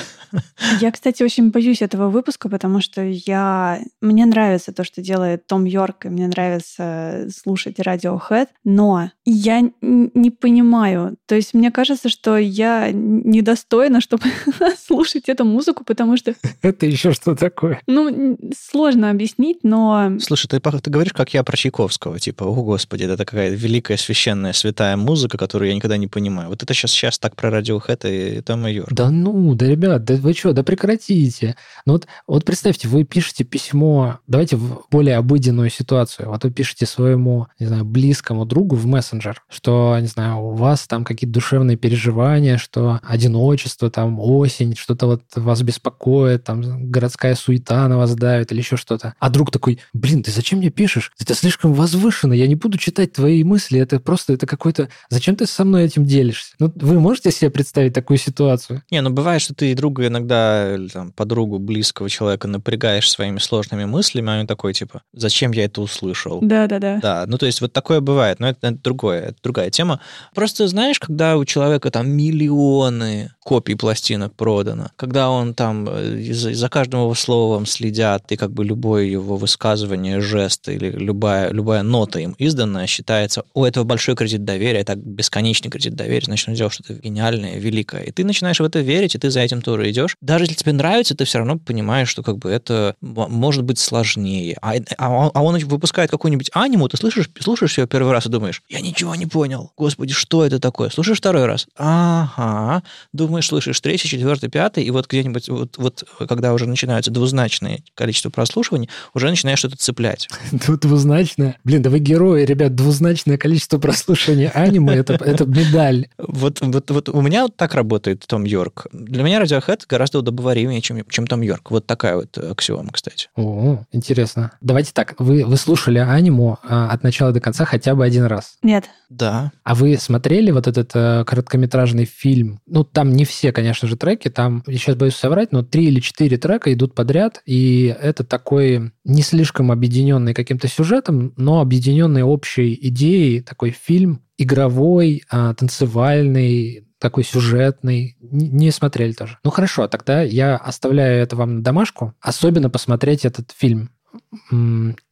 Я, 0.80 0.90
кстати, 0.90 1.22
очень 1.22 1.50
боюсь 1.50 1.82
этого 1.82 2.08
выпуска, 2.08 2.48
потому 2.48 2.80
что 2.80 3.02
я... 3.02 3.80
Мне 4.00 4.26
нравится 4.26 4.72
то, 4.72 4.84
что 4.84 5.02
делает 5.02 5.46
Том 5.46 5.64
Йорк, 5.64 6.06
и 6.06 6.08
мне 6.08 6.26
нравится 6.28 7.28
слушать 7.30 7.78
Radiohead, 7.78 8.48
но 8.64 9.10
я 9.26 9.60
не 9.82 10.30
понимаю. 10.30 11.16
То 11.26 11.34
есть 11.34 11.52
мне 11.52 11.72
кажется, 11.72 12.08
что 12.08 12.36
я 12.36 12.90
недостойна, 12.92 14.00
чтобы 14.00 14.24
слушать 14.86 15.28
эту 15.28 15.44
музыку, 15.44 15.82
потому 15.84 16.16
что... 16.16 16.34
Это 16.62 16.86
еще 16.86 17.12
что 17.12 17.34
такое? 17.34 17.80
Ну, 17.88 18.38
сложно 18.56 19.10
объяснить, 19.10 19.58
но... 19.64 20.12
Слушай, 20.20 20.46
ты, 20.46 20.60
ты 20.60 20.90
говоришь, 20.90 21.12
как 21.12 21.34
я 21.34 21.42
про 21.42 21.56
Чайковского, 21.56 22.20
типа, 22.20 22.44
о, 22.44 22.54
господи, 22.62 23.02
это 23.02 23.16
такая 23.16 23.50
великая, 23.50 23.96
священная, 23.96 24.52
святая 24.52 24.96
музыка, 24.96 25.36
которую 25.36 25.70
я 25.70 25.74
никогда 25.74 25.96
не 25.96 26.06
понимаю. 26.06 26.48
Вот 26.48 26.62
это 26.62 26.72
сейчас, 26.72 26.92
сейчас 26.92 27.18
так 27.18 27.34
про 27.34 27.50
Radiohead 27.50 28.38
и 28.38 28.40
Тома 28.42 28.70
Йорк. 28.70 28.92
Да 28.92 29.10
ну, 29.10 29.56
да, 29.56 29.66
ребят, 29.66 30.04
да 30.04 30.14
вы 30.14 30.34
что, 30.34 30.52
да 30.52 30.62
прекратите. 30.62 31.56
Ну 31.84 31.94
вот, 31.94 32.06
вот 32.28 32.44
представьте, 32.44 32.86
вы 32.86 33.02
пишете 33.02 33.42
письмо, 33.42 34.20
давайте 34.28 34.54
в 34.56 34.86
более 34.88 35.16
обыденную 35.16 35.70
ситуацию. 35.70 36.28
Вот 36.28 36.44
вы 36.44 36.52
пишете 36.52 36.86
своему, 36.86 37.48
не 37.58 37.66
знаю, 37.66 37.84
близкому 37.84 38.46
другу 38.46 38.76
в 38.76 38.86
мессенджер, 38.86 39.15
что, 39.48 39.96
не 40.00 40.06
знаю, 40.06 40.38
у 40.38 40.54
вас 40.54 40.86
там 40.86 41.04
какие-то 41.04 41.34
душевные 41.34 41.76
переживания, 41.76 42.56
что 42.56 43.00
одиночество, 43.02 43.90
там 43.90 44.18
осень, 44.20 44.76
что-то 44.76 45.06
вот 45.06 45.22
вас 45.34 45.62
беспокоит, 45.62 46.44
там 46.44 46.90
городская 46.90 47.34
суета 47.34 47.88
на 47.88 47.96
вас 47.96 48.14
давит 48.14 48.52
или 48.52 48.58
еще 48.58 48.76
что-то. 48.76 49.14
А 49.18 49.30
друг 49.30 49.50
такой, 49.50 49.78
блин, 49.92 50.22
ты 50.22 50.30
зачем 50.30 50.58
мне 50.58 50.70
пишешь? 50.70 51.12
Это 51.20 51.34
слишком 51.34 51.74
возвышенно, 51.74 52.32
я 52.32 52.46
не 52.46 52.54
буду 52.54 52.78
читать 52.78 53.12
твои 53.12 53.44
мысли, 53.44 53.80
это 53.80 54.00
просто, 54.00 54.32
это 54.32 54.46
какой-то... 54.46 54.88
Зачем 55.08 55.36
ты 55.36 55.46
со 55.46 55.64
мной 55.64 55.84
этим 55.84 56.04
делишься? 56.04 56.54
Ну, 56.58 56.72
вы 56.74 57.00
можете 57.00 57.30
себе 57.30 57.50
представить 57.50 57.92
такую 57.92 58.18
ситуацию? 58.18 58.82
Не, 58.90 59.00
ну 59.00 59.10
бывает, 59.10 59.42
что 59.42 59.54
ты 59.54 59.74
друга 59.74 60.06
иногда, 60.06 60.74
или, 60.74 60.88
там, 60.88 61.12
подругу 61.12 61.58
близкого 61.58 62.08
человека 62.10 62.48
напрягаешь 62.48 63.10
своими 63.10 63.38
сложными 63.38 63.84
мыслями, 63.84 64.30
а 64.30 64.40
он 64.40 64.46
такой, 64.46 64.74
типа, 64.74 65.02
зачем 65.12 65.52
я 65.52 65.64
это 65.64 65.80
услышал? 65.80 66.40
Да-да-да. 66.40 66.98
Да, 67.00 67.24
ну 67.26 67.38
то 67.38 67.46
есть 67.46 67.60
вот 67.60 67.72
такое 67.72 68.00
бывает, 68.00 68.40
но 68.40 68.48
это, 68.48 68.68
это 68.68 68.78
другое, 68.82 69.05
это 69.12 69.36
другая 69.42 69.70
тема. 69.70 70.00
Просто 70.34 70.68
знаешь, 70.68 70.98
когда 70.98 71.36
у 71.36 71.44
человека 71.44 71.90
там 71.90 72.08
миллионы 72.08 73.30
копий 73.46 73.76
пластинок 73.76 74.34
продано, 74.34 74.90
когда 74.96 75.30
он 75.30 75.54
там 75.54 75.86
э, 75.88 76.32
за, 76.32 76.52
за 76.52 76.68
каждым 76.68 77.00
его 77.02 77.14
словом 77.14 77.64
следят, 77.64 78.30
и 78.32 78.36
как 78.36 78.52
бы 78.52 78.64
любое 78.64 79.04
его 79.04 79.36
высказывание, 79.36 80.20
жест 80.20 80.68
или 80.68 80.90
любая, 80.90 81.50
любая 81.52 81.82
нота 81.82 82.18
им 82.18 82.34
изданная 82.38 82.86
считается, 82.86 83.44
у 83.54 83.64
этого 83.64 83.84
большой 83.84 84.16
кредит 84.16 84.44
доверия, 84.44 84.80
это 84.80 84.96
бесконечный 84.96 85.70
кредит 85.70 85.94
доверия, 85.94 86.24
значит, 86.24 86.48
он 86.48 86.54
сделал 86.56 86.70
что-то 86.70 86.94
гениальное, 86.94 87.56
великое. 87.56 88.02
И 88.02 88.10
ты 88.10 88.24
начинаешь 88.24 88.58
в 88.58 88.64
это 88.64 88.80
верить, 88.80 89.14
и 89.14 89.18
ты 89.18 89.30
за 89.30 89.40
этим 89.40 89.62
тоже 89.62 89.90
идешь. 89.90 90.16
Даже 90.20 90.44
если 90.44 90.54
тебе 90.54 90.72
нравится, 90.72 91.14
ты 91.14 91.24
все 91.24 91.38
равно 91.38 91.56
понимаешь, 91.58 92.08
что 92.08 92.22
как 92.24 92.38
бы 92.38 92.50
это 92.50 92.96
может 93.00 93.62
быть 93.62 93.78
сложнее. 93.78 94.58
А, 94.60 94.74
а, 94.98 95.30
а 95.32 95.42
он 95.42 95.56
выпускает 95.58 96.10
какую-нибудь 96.10 96.50
аниму, 96.52 96.88
ты 96.88 96.96
слышишь, 96.96 97.30
слушаешь 97.38 97.78
ее 97.78 97.86
первый 97.86 98.12
раз 98.12 98.26
и 98.26 98.28
думаешь, 98.28 98.62
я 98.68 98.80
ничего 98.96 99.14
не 99.14 99.26
понял. 99.26 99.72
Господи, 99.76 100.14
что 100.14 100.44
это 100.44 100.58
такое? 100.58 100.88
Слушаешь 100.88 101.18
второй 101.18 101.46
раз. 101.46 101.66
Ага. 101.76 102.82
Думаешь, 103.12 103.46
слышишь 103.46 103.80
третий, 103.80 104.08
четвертый, 104.08 104.48
пятый, 104.48 104.84
и 104.84 104.90
вот 104.90 105.06
где-нибудь, 105.06 105.48
вот, 105.48 105.76
вот 105.76 106.04
когда 106.28 106.54
уже 106.54 106.66
начинаются 106.66 107.10
двузначные 107.10 107.82
количество 107.94 108.30
прослушиваний, 108.30 108.88
уже 109.14 109.28
начинаешь 109.28 109.58
что-то 109.58 109.76
цеплять. 109.76 110.28
Двузначное? 110.50 111.58
Блин, 111.64 111.82
да 111.82 111.90
вы 111.90 111.98
герои, 111.98 112.44
ребят, 112.44 112.74
двузначное 112.74 113.36
количество 113.36 113.78
прослушиваний 113.78 114.48
аниме, 114.48 114.94
это, 114.94 115.14
это 115.14 115.44
медаль. 115.44 116.08
Вот, 116.18 116.60
вот, 116.60 116.90
вот 116.90 117.08
у 117.08 117.20
меня 117.20 117.42
вот 117.42 117.56
так 117.56 117.74
работает 117.74 118.24
Том 118.26 118.44
Йорк. 118.44 118.86
Для 118.92 119.22
меня 119.22 119.42
Radiohead 119.42 119.82
гораздо 119.88 120.20
удобоваримее, 120.20 120.80
чем, 120.80 121.04
чем 121.08 121.26
Том 121.26 121.42
Йорк. 121.42 121.70
Вот 121.70 121.86
такая 121.86 122.16
вот 122.16 122.38
аксиома, 122.38 122.92
кстати. 122.92 123.28
О, 123.36 123.84
интересно. 123.92 124.52
Давайте 124.60 124.92
так, 124.92 125.14
вы, 125.18 125.44
вы 125.44 125.56
слушали 125.56 125.98
аниму 125.98 126.58
а, 126.62 126.90
от 126.90 127.02
начала 127.02 127.32
до 127.32 127.40
конца 127.40 127.64
хотя 127.64 127.94
бы 127.94 128.04
один 128.04 128.24
раз? 128.24 128.56
Нет. 128.62 128.85
Да. 129.08 129.52
А 129.62 129.74
вы 129.74 129.96
смотрели 129.98 130.50
вот 130.50 130.66
этот 130.66 130.90
а, 130.94 131.24
короткометражный 131.24 132.04
фильм? 132.04 132.60
Ну, 132.66 132.84
там 132.84 133.12
не 133.12 133.24
все, 133.24 133.52
конечно 133.52 133.86
же, 133.86 133.96
треки, 133.96 134.28
там, 134.28 134.62
сейчас 134.66 134.96
боюсь 134.96 135.14
соврать, 135.14 135.52
но 135.52 135.62
три 135.62 135.86
или 135.86 136.00
четыре 136.00 136.38
трека 136.38 136.72
идут 136.72 136.94
подряд, 136.94 137.42
и 137.46 137.94
это 138.00 138.24
такой 138.24 138.92
не 139.04 139.22
слишком 139.22 139.70
объединенный 139.70 140.34
каким-то 140.34 140.68
сюжетом, 140.68 141.32
но 141.36 141.60
объединенный 141.60 142.22
общей 142.22 142.76
идеей, 142.88 143.42
такой 143.42 143.70
фильм 143.70 144.22
игровой, 144.38 145.22
а, 145.30 145.54
танцевальный, 145.54 146.86
такой 146.98 147.24
сюжетный. 147.24 148.16
Не 148.20 148.70
смотрели 148.70 149.12
тоже. 149.12 149.38
Ну 149.44 149.50
хорошо, 149.50 149.86
тогда 149.86 150.22
я 150.22 150.56
оставляю 150.56 151.22
это 151.22 151.36
вам 151.36 151.56
на 151.56 151.62
домашку. 151.62 152.14
Особенно 152.20 152.70
посмотреть 152.70 153.24
этот 153.24 153.52
фильм. 153.56 153.90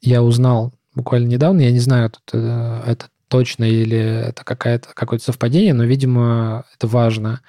Я 0.00 0.22
узнал 0.22 0.74
буквально 0.94 1.28
недавно, 1.28 1.60
я 1.60 1.72
не 1.72 1.80
знаю, 1.80 2.10
тут, 2.10 2.34
это 2.34 3.06
точно 3.28 3.64
или 3.64 3.98
это 3.98 4.44
какая-то, 4.44 4.88
какое-то 4.94 5.24
совпадение, 5.24 5.74
но, 5.74 5.84
видимо, 5.84 6.64
это 6.74 6.86
важно. 6.86 7.40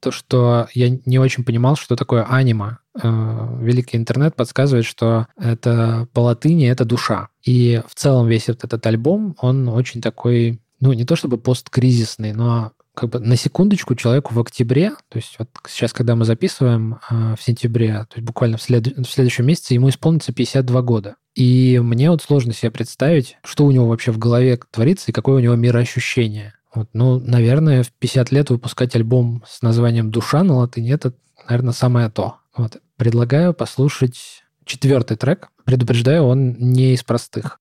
то, 0.00 0.10
что 0.10 0.66
я 0.74 0.90
не 1.06 1.18
очень 1.18 1.44
понимал, 1.44 1.76
что 1.76 1.94
такое 1.94 2.24
анима. 2.28 2.80
Э, 3.00 3.58
великий 3.60 3.96
интернет 3.96 4.34
подсказывает, 4.34 4.84
что 4.84 5.28
это 5.36 6.08
по 6.12 6.20
латыни 6.20 6.68
это 6.68 6.84
душа. 6.84 7.28
И 7.44 7.80
в 7.86 7.94
целом 7.94 8.26
весь 8.26 8.48
этот 8.48 8.84
альбом, 8.86 9.36
он 9.38 9.68
очень 9.68 10.00
такой, 10.00 10.60
ну, 10.80 10.92
не 10.92 11.04
то 11.04 11.14
чтобы 11.14 11.38
посткризисный, 11.38 12.32
но 12.32 12.72
как 12.94 13.10
бы 13.10 13.20
на 13.20 13.36
секундочку 13.36 13.94
человеку 13.94 14.34
в 14.34 14.40
октябре, 14.40 14.90
то 15.08 15.16
есть 15.16 15.36
вот 15.38 15.48
сейчас, 15.66 15.92
когда 15.92 16.14
мы 16.14 16.24
записываем 16.24 16.98
э, 17.10 17.34
в 17.38 17.42
сентябре, 17.42 18.06
то 18.08 18.16
есть 18.16 18.26
буквально 18.26 18.58
в, 18.58 18.62
след... 18.62 18.86
в 18.86 19.04
следующем 19.06 19.46
месяце 19.46 19.74
ему 19.74 19.88
исполнится 19.88 20.32
52 20.32 20.82
года. 20.82 21.16
И 21.34 21.80
мне 21.82 22.10
вот 22.10 22.22
сложно 22.22 22.52
себе 22.52 22.70
представить, 22.70 23.38
что 23.42 23.64
у 23.64 23.70
него 23.70 23.88
вообще 23.88 24.12
в 24.12 24.18
голове 24.18 24.58
творится 24.70 25.10
и 25.10 25.14
какое 25.14 25.36
у 25.36 25.40
него 25.40 25.54
мироощущение. 25.54 26.54
Вот, 26.74 26.88
ну, 26.92 27.18
наверное, 27.20 27.82
в 27.82 27.90
50 27.92 28.32
лет 28.32 28.50
выпускать 28.50 28.94
альбом 28.94 29.42
с 29.46 29.62
названием 29.62 30.10
«Душа» 30.10 30.42
на 30.42 30.54
латыни– 30.56 30.92
это, 30.94 31.12
наверное, 31.48 31.72
самое 31.72 32.10
то. 32.10 32.36
Вот. 32.56 32.78
Предлагаю 32.96 33.54
послушать 33.54 34.42
четвертый 34.64 35.16
трек. 35.16 35.48
Предупреждаю, 35.64 36.24
он 36.24 36.54
не 36.58 36.94
из 36.94 37.02
простых. 37.02 37.60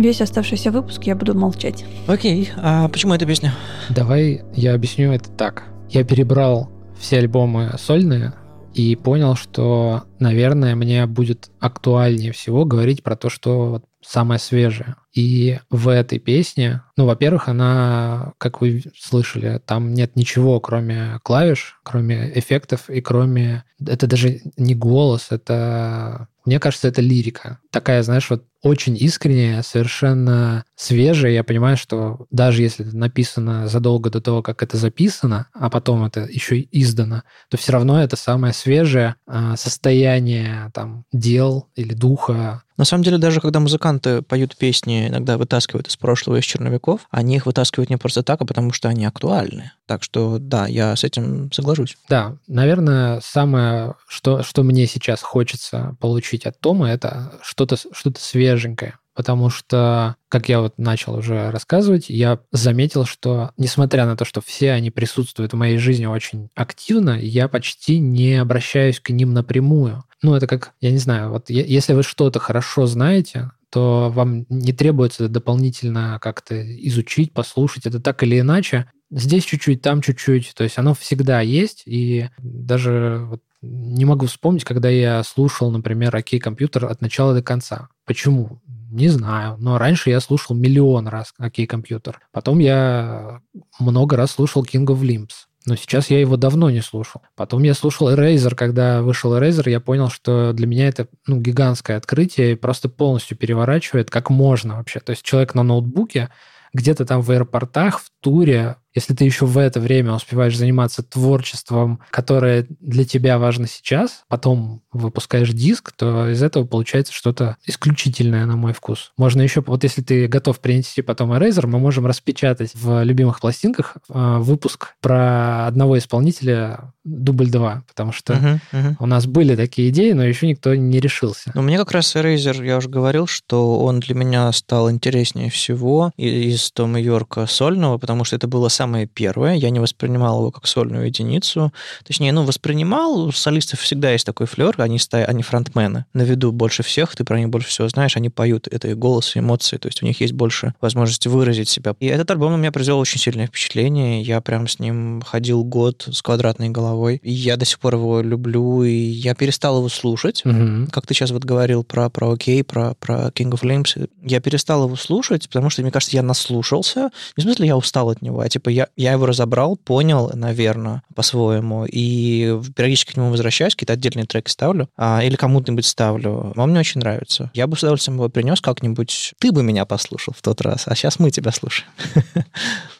Весь 0.00 0.22
оставшийся 0.22 0.70
выпуск 0.70 1.02
я 1.02 1.14
буду 1.14 1.34
молчать. 1.34 1.84
Окей, 2.06 2.50
а 2.56 2.88
почему 2.88 3.12
эта 3.12 3.26
песня? 3.26 3.52
Давай 3.90 4.40
я 4.54 4.72
объясню 4.72 5.12
это 5.12 5.30
так. 5.30 5.64
Я 5.90 6.04
перебрал 6.04 6.70
все 6.98 7.18
альбомы 7.18 7.74
сольные 7.78 8.32
и 8.72 8.96
понял, 8.96 9.34
что, 9.34 10.04
наверное, 10.18 10.74
мне 10.74 11.04
будет 11.04 11.50
актуальнее 11.60 12.32
всего 12.32 12.64
говорить 12.64 13.02
про 13.02 13.14
то, 13.14 13.28
что 13.28 13.82
самое 14.00 14.40
свежее. 14.40 14.96
И 15.12 15.58
в 15.70 15.88
этой 15.88 16.18
песне, 16.18 16.82
ну, 16.96 17.06
во-первых, 17.06 17.48
она, 17.48 18.32
как 18.38 18.60
вы 18.60 18.82
слышали, 18.96 19.60
там 19.64 19.92
нет 19.92 20.14
ничего, 20.14 20.60
кроме 20.60 21.18
клавиш, 21.22 21.80
кроме 21.82 22.30
эффектов 22.38 22.88
и 22.88 23.00
кроме... 23.00 23.64
Это 23.84 24.06
даже 24.06 24.40
не 24.56 24.74
голос, 24.74 25.28
это... 25.30 26.28
Мне 26.44 26.58
кажется, 26.58 26.88
это 26.88 27.02
лирика. 27.02 27.58
Такая, 27.70 28.02
знаешь, 28.02 28.30
вот 28.30 28.44
очень 28.62 28.96
искренняя, 28.96 29.62
совершенно 29.62 30.64
свежая. 30.74 31.32
Я 31.32 31.44
понимаю, 31.44 31.76
что 31.76 32.26
даже 32.30 32.62
если 32.62 32.86
это 32.86 32.96
написано 32.96 33.68
задолго 33.68 34.10
до 34.10 34.20
того, 34.20 34.42
как 34.42 34.62
это 34.62 34.76
записано, 34.76 35.48
а 35.52 35.70
потом 35.70 36.04
это 36.04 36.22
еще 36.22 36.58
и 36.58 36.82
издано, 36.82 37.22
то 37.48 37.56
все 37.56 37.72
равно 37.72 38.02
это 38.02 38.16
самое 38.16 38.52
свежее 38.52 39.16
а, 39.26 39.56
состояние 39.56 40.70
там 40.74 41.04
дел 41.12 41.68
или 41.74 41.94
духа 41.94 42.62
на 42.80 42.86
самом 42.86 43.04
деле, 43.04 43.18
даже 43.18 43.42
когда 43.42 43.60
музыканты 43.60 44.22
поют 44.22 44.56
песни, 44.56 44.99
иногда 45.08 45.38
вытаскивают 45.38 45.88
из 45.88 45.96
прошлого, 45.96 46.36
из 46.36 46.44
черновиков, 46.44 47.06
они 47.10 47.36
их 47.36 47.46
вытаскивают 47.46 47.90
не 47.90 47.96
просто 47.96 48.22
так, 48.22 48.40
а 48.40 48.44
потому 48.44 48.72
что 48.72 48.88
они 48.88 49.04
актуальны. 49.04 49.72
Так 49.86 50.02
что, 50.02 50.38
да, 50.38 50.66
я 50.66 50.94
с 50.94 51.04
этим 51.04 51.50
соглашусь. 51.52 51.96
Да, 52.08 52.36
наверное, 52.46 53.20
самое, 53.22 53.94
что, 54.06 54.42
что 54.42 54.62
мне 54.62 54.86
сейчас 54.86 55.22
хочется 55.22 55.96
получить 56.00 56.46
от 56.46 56.58
Тома, 56.60 56.90
это 56.90 57.32
что-то 57.42 57.76
что 57.76 58.12
свеженькое 58.16 58.94
потому 59.20 59.50
что, 59.50 60.16
как 60.30 60.48
я 60.48 60.60
вот 60.60 60.78
начал 60.78 61.14
уже 61.14 61.50
рассказывать, 61.50 62.08
я 62.08 62.38
заметил, 62.52 63.04
что 63.04 63.50
несмотря 63.58 64.06
на 64.06 64.16
то, 64.16 64.24
что 64.24 64.40
все 64.40 64.72
они 64.72 64.90
присутствуют 64.90 65.52
в 65.52 65.56
моей 65.56 65.76
жизни 65.76 66.06
очень 66.06 66.48
активно, 66.54 67.18
я 67.20 67.46
почти 67.48 67.98
не 67.98 68.36
обращаюсь 68.36 68.98
к 68.98 69.10
ним 69.10 69.34
напрямую. 69.34 70.04
Ну, 70.22 70.34
это 70.34 70.46
как, 70.46 70.74
я 70.80 70.90
не 70.90 70.98
знаю, 70.98 71.30
вот 71.30 71.48
если 71.48 71.94
вы 71.94 72.02
что-то 72.02 72.38
хорошо 72.38 72.86
знаете, 72.86 73.52
то 73.70 74.10
вам 74.10 74.46
не 74.48 74.72
требуется 74.72 75.28
дополнительно 75.28 76.18
как-то 76.20 76.60
изучить, 76.86 77.32
послушать. 77.32 77.86
Это 77.86 78.00
так 78.00 78.22
или 78.22 78.40
иначе. 78.40 78.90
Здесь 79.10 79.44
чуть-чуть, 79.44 79.80
там 79.80 80.02
чуть-чуть. 80.02 80.52
То 80.54 80.64
есть 80.64 80.76
оно 80.76 80.94
всегда 80.94 81.40
есть. 81.40 81.84
И 81.86 82.28
даже 82.38 83.24
вот 83.28 83.42
не 83.62 84.04
могу 84.04 84.26
вспомнить, 84.26 84.64
когда 84.64 84.88
я 84.88 85.22
слушал, 85.22 85.70
например, 85.70 86.14
«Окей, 86.14 86.40
компьютер» 86.40 86.86
от 86.86 87.00
начала 87.00 87.32
до 87.32 87.42
конца. 87.42 87.88
Почему? 88.04 88.60
Не 88.90 89.08
знаю. 89.08 89.56
Но 89.58 89.78
раньше 89.78 90.10
я 90.10 90.20
слушал 90.20 90.56
миллион 90.56 91.06
раз 91.06 91.32
«Окей, 91.38 91.66
компьютер». 91.66 92.20
Потом 92.32 92.58
я 92.58 93.40
много 93.78 94.16
раз 94.16 94.32
слушал 94.32 94.64
«King 94.64 94.86
of 94.86 95.00
Limbs». 95.00 95.46
Но 95.66 95.76
сейчас 95.76 96.08
я 96.08 96.18
его 96.18 96.36
давно 96.36 96.70
не 96.70 96.80
слушал. 96.80 97.22
Потом 97.36 97.62
я 97.62 97.74
слушал 97.74 98.10
Eraser, 98.10 98.54
когда 98.54 99.02
вышел 99.02 99.36
Eraser, 99.36 99.68
я 99.68 99.80
понял, 99.80 100.08
что 100.08 100.52
для 100.54 100.66
меня 100.66 100.88
это 100.88 101.08
ну, 101.26 101.38
гигантское 101.38 101.98
открытие 101.98 102.52
и 102.52 102.56
просто 102.56 102.88
полностью 102.88 103.36
переворачивает, 103.36 104.10
как 104.10 104.30
можно 104.30 104.76
вообще. 104.76 105.00
То 105.00 105.10
есть 105.10 105.22
человек 105.22 105.54
на 105.54 105.62
ноутбуке 105.62 106.30
где-то 106.72 107.04
там 107.04 107.20
в 107.20 107.30
аэропортах, 107.30 108.00
в 108.00 108.10
туре, 108.20 108.76
если 108.94 109.14
ты 109.14 109.24
еще 109.24 109.46
в 109.46 109.56
это 109.58 109.80
время 109.80 110.12
успеваешь 110.12 110.56
заниматься 110.56 111.02
творчеством, 111.02 112.00
которое 112.10 112.66
для 112.80 113.04
тебя 113.04 113.38
важно 113.38 113.66
сейчас, 113.66 114.24
потом 114.28 114.82
выпускаешь 114.92 115.50
диск, 115.50 115.92
то 115.92 116.28
из 116.28 116.42
этого 116.42 116.64
получается 116.64 117.12
что-то 117.12 117.56
исключительное 117.66 118.46
на 118.46 118.56
мой 118.56 118.72
вкус. 118.72 119.12
Можно 119.16 119.42
еще, 119.42 119.62
вот 119.64 119.84
если 119.84 120.02
ты 120.02 120.26
готов 120.26 120.58
принести 120.60 121.02
потом 121.02 121.32
Eraser, 121.32 121.66
мы 121.66 121.78
можем 121.78 122.06
распечатать 122.06 122.72
в 122.74 123.04
любимых 123.04 123.40
пластинках 123.40 123.96
э, 124.08 124.38
выпуск 124.38 124.94
про 125.00 125.66
одного 125.66 125.96
исполнителя 125.96 126.92
дубль 127.04 127.48
2, 127.48 127.84
потому 127.88 128.12
что 128.12 128.34
uh-huh, 128.34 128.60
uh-huh. 128.72 128.94
у 128.98 129.06
нас 129.06 129.26
были 129.26 129.56
такие 129.56 129.88
идеи, 129.90 130.12
но 130.12 130.24
еще 130.24 130.46
никто 130.46 130.74
не 130.74 131.00
решился. 131.00 131.52
Ну, 131.54 131.62
мне 131.62 131.78
как 131.78 131.92
раз 131.92 132.14
Eraser, 132.14 132.64
я 132.64 132.76
уже 132.76 132.88
говорил, 132.88 133.26
что 133.26 133.80
он 133.80 134.00
для 134.00 134.14
меня 134.14 134.50
стал 134.52 134.90
интереснее 134.90 135.50
всего 135.50 136.12
из 136.16 136.70
Тома 136.72 137.00
Йорка 137.00 137.46
сольного, 137.46 137.98
потому 138.10 138.24
что 138.24 138.34
это 138.34 138.48
было 138.48 138.68
самое 138.68 139.06
первое. 139.06 139.54
Я 139.54 139.70
не 139.70 139.78
воспринимал 139.78 140.40
его 140.40 140.50
как 140.50 140.66
сольную 140.66 141.06
единицу. 141.06 141.72
Точнее, 142.04 142.32
ну, 142.32 142.42
воспринимал. 142.42 143.26
У 143.26 143.30
солистов 143.30 143.78
всегда 143.78 144.10
есть 144.10 144.26
такой 144.26 144.48
флер, 144.48 144.74
они, 144.78 144.98
ста... 144.98 145.18
они 145.18 145.44
фронтмены. 145.44 146.06
На 146.12 146.22
виду 146.22 146.50
больше 146.50 146.82
всех, 146.82 147.14
ты 147.14 147.22
про 147.22 147.38
них 147.38 147.50
больше 147.50 147.68
всего 147.68 147.88
знаешь, 147.88 148.16
они 148.16 148.28
поют. 148.28 148.66
Это 148.68 148.88
и 148.88 148.94
голос, 148.94 149.36
и 149.36 149.38
эмоции, 149.38 149.76
то 149.76 149.86
есть 149.86 150.02
у 150.02 150.06
них 150.06 150.20
есть 150.20 150.32
больше 150.32 150.74
возможности 150.80 151.28
выразить 151.28 151.68
себя. 151.68 151.94
И 152.00 152.06
этот 152.06 152.28
альбом 152.32 152.50
на 152.50 152.56
меня 152.56 152.72
произвел 152.72 152.98
очень 152.98 153.20
сильное 153.20 153.46
впечатление. 153.46 154.22
Я 154.22 154.40
прям 154.40 154.66
с 154.66 154.80
ним 154.80 155.22
ходил 155.24 155.62
год 155.62 156.08
с 156.10 156.20
квадратной 156.20 156.70
головой. 156.70 157.20
И 157.22 157.30
я 157.30 157.56
до 157.56 157.64
сих 157.64 157.78
пор 157.78 157.94
его 157.94 158.22
люблю, 158.22 158.82
и 158.82 158.90
я 158.90 159.36
перестал 159.36 159.78
его 159.78 159.88
слушать. 159.88 160.44
Мгм. 160.44 160.88
Как 160.88 161.06
ты 161.06 161.14
сейчас 161.14 161.30
вот 161.30 161.44
говорил 161.44 161.84
про, 161.84 162.10
про 162.10 162.32
Окей, 162.32 162.64
про, 162.64 162.94
про 162.94 163.28
King 163.28 163.52
of 163.52 163.62
Limbs, 163.62 164.10
я 164.20 164.40
перестал 164.40 164.86
его 164.86 164.96
слушать, 164.96 165.48
потому 165.48 165.70
что, 165.70 165.82
мне 165.82 165.92
кажется, 165.92 166.16
я 166.16 166.24
наслушался. 166.24 167.10
Не 167.36 167.42
в 167.42 167.44
смысле, 167.44 167.68
я 167.68 167.76
устал 167.76 167.99
от 168.08 168.22
него, 168.22 168.40
а 168.40 168.48
типа 168.48 168.68
я, 168.68 168.88
я 168.96 169.12
его 169.12 169.26
разобрал, 169.26 169.76
понял, 169.76 170.30
наверное, 170.34 171.02
по-своему, 171.14 171.86
и 171.86 172.58
периодически 172.74 173.12
к 173.12 173.16
нему 173.16 173.30
возвращаюсь, 173.30 173.74
какие-то 173.74 173.92
отдельные 173.92 174.26
треки 174.26 174.48
ставлю, 174.48 174.88
а, 174.96 175.22
или 175.22 175.36
кому-нибудь 175.36 175.86
ставлю. 175.86 176.52
Он 176.56 176.70
мне 176.70 176.80
очень 176.80 177.00
нравится. 177.00 177.50
Я 177.54 177.66
бы 177.66 177.76
с 177.76 177.82
удовольствием 177.82 178.16
его 178.16 178.28
принес 178.28 178.60
как-нибудь. 178.60 179.34
Ты 179.38 179.52
бы 179.52 179.62
меня 179.62 179.84
послушал 179.84 180.34
в 180.36 180.42
тот 180.42 180.60
раз, 180.60 180.84
а 180.86 180.94
сейчас 180.94 181.18
мы 181.18 181.30
тебя 181.30 181.52
слушаем. 181.52 181.88